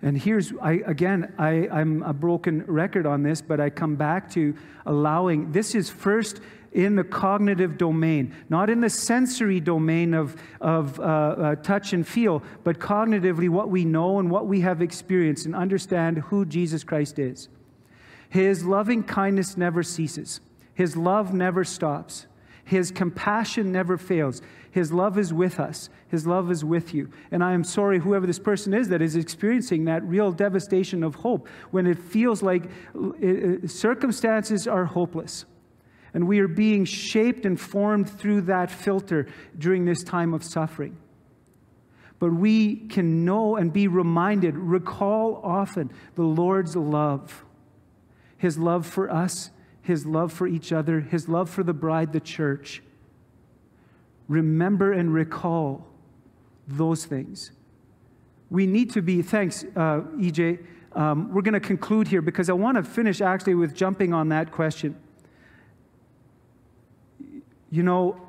And 0.00 0.16
here's, 0.16 0.52
I, 0.62 0.74
again, 0.86 1.34
I, 1.38 1.68
I'm 1.68 2.02
a 2.02 2.12
broken 2.12 2.64
record 2.66 3.04
on 3.04 3.24
this, 3.24 3.42
but 3.42 3.60
I 3.60 3.70
come 3.70 3.96
back 3.96 4.30
to 4.32 4.54
allowing, 4.86 5.50
this 5.50 5.74
is 5.74 5.90
first 5.90 6.40
in 6.72 6.94
the 6.94 7.02
cognitive 7.02 7.78
domain, 7.78 8.34
not 8.48 8.70
in 8.70 8.80
the 8.80 8.90
sensory 8.90 9.58
domain 9.58 10.14
of, 10.14 10.36
of 10.60 11.00
uh, 11.00 11.02
uh, 11.02 11.54
touch 11.56 11.92
and 11.92 12.06
feel, 12.06 12.42
but 12.62 12.78
cognitively 12.78 13.48
what 13.48 13.70
we 13.70 13.84
know 13.84 14.20
and 14.20 14.30
what 14.30 14.46
we 14.46 14.60
have 14.60 14.82
experienced 14.82 15.46
and 15.46 15.56
understand 15.56 16.18
who 16.18 16.44
Jesus 16.44 16.84
Christ 16.84 17.18
is. 17.18 17.48
His 18.28 18.64
loving 18.64 19.02
kindness 19.02 19.56
never 19.56 19.82
ceases, 19.82 20.40
His 20.74 20.96
love 20.96 21.32
never 21.32 21.64
stops, 21.64 22.26
His 22.68 22.90
compassion 22.90 23.72
never 23.72 23.96
fails. 23.96 24.42
His 24.70 24.92
love 24.92 25.16
is 25.16 25.32
with 25.32 25.58
us. 25.58 25.88
His 26.08 26.26
love 26.26 26.50
is 26.50 26.62
with 26.62 26.92
you. 26.92 27.08
And 27.30 27.42
I 27.42 27.54
am 27.54 27.64
sorry, 27.64 27.98
whoever 27.98 28.26
this 28.26 28.38
person 28.38 28.74
is 28.74 28.90
that 28.90 29.00
is 29.00 29.16
experiencing 29.16 29.86
that 29.86 30.04
real 30.04 30.32
devastation 30.32 31.02
of 31.02 31.14
hope 31.14 31.48
when 31.70 31.86
it 31.86 31.98
feels 31.98 32.42
like 32.42 32.64
circumstances 33.66 34.68
are 34.68 34.84
hopeless. 34.84 35.46
And 36.12 36.28
we 36.28 36.40
are 36.40 36.48
being 36.48 36.84
shaped 36.84 37.46
and 37.46 37.58
formed 37.58 38.10
through 38.10 38.42
that 38.42 38.70
filter 38.70 39.28
during 39.56 39.86
this 39.86 40.02
time 40.02 40.34
of 40.34 40.44
suffering. 40.44 40.98
But 42.18 42.34
we 42.34 42.76
can 42.88 43.24
know 43.24 43.56
and 43.56 43.72
be 43.72 43.88
reminded, 43.88 44.58
recall 44.58 45.40
often 45.42 45.90
the 46.16 46.24
Lord's 46.24 46.76
love. 46.76 47.46
His 48.36 48.58
love 48.58 48.86
for 48.86 49.10
us, 49.10 49.52
His 49.88 50.04
love 50.04 50.34
for 50.34 50.46
each 50.46 50.70
other, 50.70 51.00
His 51.00 51.30
love 51.30 51.48
for 51.48 51.62
the 51.62 51.72
bride, 51.72 52.12
the 52.12 52.20
church 52.20 52.82
remember 54.28 54.92
and 54.92 55.14
recall 55.14 55.86
those 56.66 57.06
things. 57.06 57.52
We 58.50 58.66
need 58.66 58.90
to 58.92 59.00
be, 59.00 59.22
thanks, 59.22 59.64
uh, 59.74 60.02
EJ. 60.18 60.62
Um, 60.92 61.32
we're 61.32 61.40
going 61.40 61.54
to 61.54 61.60
conclude 61.60 62.06
here 62.06 62.20
because 62.20 62.50
I 62.50 62.52
want 62.52 62.76
to 62.76 62.82
finish 62.82 63.22
actually 63.22 63.54
with 63.54 63.74
jumping 63.74 64.12
on 64.12 64.28
that 64.28 64.52
question. 64.52 64.94
You 67.70 67.82
know, 67.82 68.20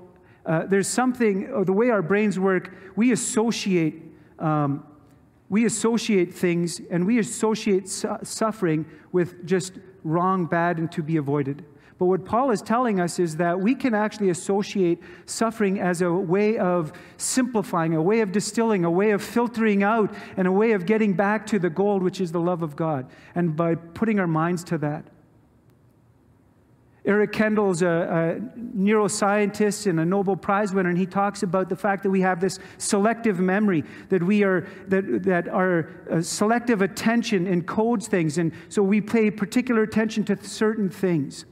uh, 0.46 0.66
there's 0.66 0.88
something, 0.88 1.54
uh, 1.54 1.66
the 1.66 1.74
way 1.74 1.90
our 1.90 2.02
brains 2.02 2.40
work, 2.40 2.74
we 2.96 3.12
associate. 3.12 4.02
Um, 4.40 4.86
we 5.50 5.66
associate 5.66 6.34
things 6.34 6.80
and 6.90 7.06
we 7.06 7.20
associate 7.20 7.90
su- 7.90 8.18
suffering 8.24 8.86
with 9.12 9.46
just 9.46 9.74
wrong, 10.04 10.46
bad, 10.46 10.78
and 10.78 10.92
to 10.92 11.04
be 11.04 11.18
avoided. 11.18 11.66
But 12.00 12.06
what 12.06 12.24
Paul 12.24 12.52
is 12.52 12.62
telling 12.62 13.02
us 13.02 13.20
is 13.20 13.36
that 13.38 13.60
we 13.60 13.76
can 13.76 13.94
actually 13.94 14.30
associate 14.30 15.00
suffering 15.26 15.82
as 15.82 16.02
a 16.02 16.12
way 16.12 16.58
of 16.58 16.94
simplifying, 17.18 17.94
a 17.94 18.02
way 18.02 18.22
of 18.22 18.32
distilling, 18.32 18.86
a 18.86 18.92
way 18.92 19.12
of 19.12 19.22
filtering 19.22 19.84
out, 19.84 20.14
and 20.38 20.48
a 20.48 20.52
way 20.52 20.72
of 20.72 20.86
getting 20.86 21.14
back 21.14 21.46
to 21.48 21.60
the 21.60 21.70
gold, 21.70 22.02
which 22.02 22.22
is 22.22 22.32
the 22.32 22.40
love 22.40 22.64
of 22.64 22.78
God. 22.78 23.12
And 23.36 23.54
by 23.54 23.76
putting 23.76 24.18
our 24.18 24.28
minds 24.28 24.64
to 24.66 24.78
that. 24.78 25.06
Eric 27.06 27.32
Kandel's 27.32 27.82
a, 27.82 27.88
a, 27.88 28.60
neuroscientist 28.60 29.88
and 29.88 30.00
a 30.02 30.06
Nobel 30.06 30.36
Prize 30.36 30.74
winner, 30.74 30.90
and 30.90 30.98
he 30.98 31.06
talks 31.06 31.44
about 31.44 31.70
the 31.70 31.76
fact 31.76 32.04
that 32.04 32.10
we 32.10 32.22
have 32.22 32.42
this 32.42 32.60
selective 32.78 33.40
memory, 33.40 33.84
that 34.10 34.22
we 34.22 34.44
are 34.44 34.68
that 34.88 35.24
that 35.24 35.48
our 35.48 35.90
uh, 36.12 36.22
selective 36.22 36.82
attention 36.82 37.46
encodes 37.46 38.06
things, 38.06 38.38
and 38.38 38.52
so 38.68 38.84
we 38.84 39.00
pay 39.00 39.32
particular 39.32 39.84
attention 39.84 40.26
to 40.26 40.38
certain 40.44 40.90
things. 40.90 41.46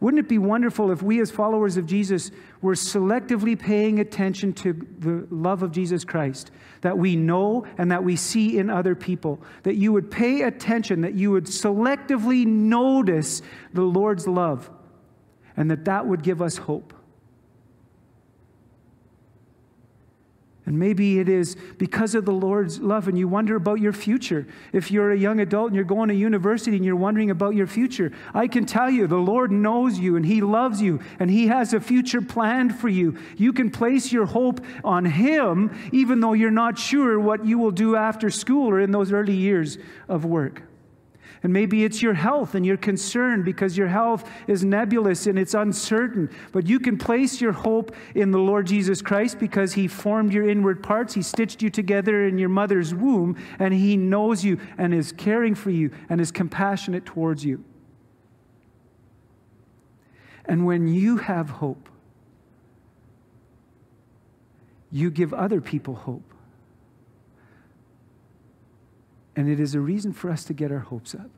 Wouldn't 0.00 0.24
it 0.24 0.28
be 0.28 0.38
wonderful 0.38 0.92
if 0.92 1.02
we, 1.02 1.20
as 1.20 1.30
followers 1.30 1.76
of 1.76 1.84
Jesus, 1.84 2.30
were 2.62 2.74
selectively 2.74 3.58
paying 3.58 3.98
attention 3.98 4.52
to 4.54 4.72
the 4.98 5.26
love 5.34 5.64
of 5.64 5.72
Jesus 5.72 6.04
Christ 6.04 6.52
that 6.82 6.96
we 6.96 7.16
know 7.16 7.66
and 7.78 7.90
that 7.90 8.04
we 8.04 8.14
see 8.14 8.58
in 8.58 8.70
other 8.70 8.94
people? 8.94 9.40
That 9.64 9.74
you 9.74 9.92
would 9.92 10.08
pay 10.08 10.42
attention, 10.42 11.00
that 11.00 11.14
you 11.14 11.32
would 11.32 11.46
selectively 11.46 12.46
notice 12.46 13.42
the 13.74 13.82
Lord's 13.82 14.28
love, 14.28 14.70
and 15.58 15.68
that 15.72 15.84
that 15.86 16.06
would 16.06 16.22
give 16.22 16.40
us 16.40 16.56
hope. 16.56 16.94
And 20.64 20.78
maybe 20.78 21.18
it 21.18 21.28
is 21.28 21.56
because 21.78 22.14
of 22.14 22.26
the 22.26 22.32
Lord's 22.32 22.78
love, 22.78 23.08
and 23.08 23.18
you 23.18 23.26
wonder 23.26 23.56
about 23.56 23.80
your 23.80 23.94
future. 23.94 24.46
If 24.72 24.90
you're 24.90 25.10
a 25.10 25.18
young 25.18 25.40
adult 25.40 25.68
and 25.68 25.74
you're 25.74 25.84
going 25.84 26.10
to 26.10 26.14
university 26.14 26.76
and 26.76 26.84
you're 26.84 26.94
wondering 26.94 27.30
about 27.30 27.54
your 27.54 27.66
future, 27.66 28.12
I 28.34 28.46
can 28.46 28.66
tell 28.66 28.88
you 28.88 29.06
the 29.06 29.16
Lord 29.16 29.50
knows 29.50 29.98
you 29.98 30.14
and 30.14 30.24
He 30.24 30.42
loves 30.42 30.80
you 30.80 31.00
and 31.18 31.30
He 31.30 31.48
has 31.48 31.72
a 31.72 31.80
future 31.80 32.20
planned 32.20 32.78
for 32.78 32.88
you. 32.88 33.16
You 33.36 33.52
can 33.52 33.70
place 33.70 34.12
your 34.12 34.26
hope 34.26 34.60
on 34.84 35.06
Him, 35.06 35.74
even 35.90 36.20
though 36.20 36.34
you're 36.34 36.50
not 36.50 36.78
sure 36.78 37.18
what 37.18 37.44
you 37.44 37.58
will 37.58 37.72
do 37.72 37.96
after 37.96 38.30
school 38.30 38.68
or 38.68 38.78
in 38.78 38.92
those 38.92 39.10
early 39.10 39.34
years 39.34 39.78
of 40.06 40.24
work. 40.24 40.67
And 41.42 41.52
maybe 41.52 41.84
it's 41.84 42.02
your 42.02 42.14
health 42.14 42.54
and 42.54 42.66
you're 42.66 42.76
concerned 42.76 43.44
because 43.44 43.76
your 43.76 43.88
health 43.88 44.28
is 44.46 44.64
nebulous 44.64 45.26
and 45.26 45.38
it's 45.38 45.54
uncertain. 45.54 46.30
But 46.52 46.66
you 46.66 46.80
can 46.80 46.98
place 46.98 47.40
your 47.40 47.52
hope 47.52 47.94
in 48.14 48.30
the 48.30 48.38
Lord 48.38 48.66
Jesus 48.66 49.00
Christ 49.02 49.38
because 49.38 49.74
He 49.74 49.86
formed 49.86 50.32
your 50.32 50.48
inward 50.48 50.82
parts. 50.82 51.14
He 51.14 51.22
stitched 51.22 51.62
you 51.62 51.70
together 51.70 52.26
in 52.26 52.38
your 52.38 52.48
mother's 52.48 52.94
womb 52.94 53.36
and 53.58 53.72
He 53.72 53.96
knows 53.96 54.44
you 54.44 54.58
and 54.78 54.92
is 54.92 55.12
caring 55.12 55.54
for 55.54 55.70
you 55.70 55.90
and 56.08 56.20
is 56.20 56.32
compassionate 56.32 57.06
towards 57.06 57.44
you. 57.44 57.64
And 60.44 60.64
when 60.64 60.88
you 60.88 61.18
have 61.18 61.50
hope, 61.50 61.88
you 64.90 65.10
give 65.10 65.34
other 65.34 65.60
people 65.60 65.94
hope. 65.94 66.27
And 69.38 69.48
it 69.48 69.60
is 69.60 69.76
a 69.76 69.80
reason 69.80 70.12
for 70.12 70.32
us 70.32 70.42
to 70.46 70.52
get 70.52 70.72
our 70.72 70.80
hopes 70.80 71.14
up. 71.14 71.30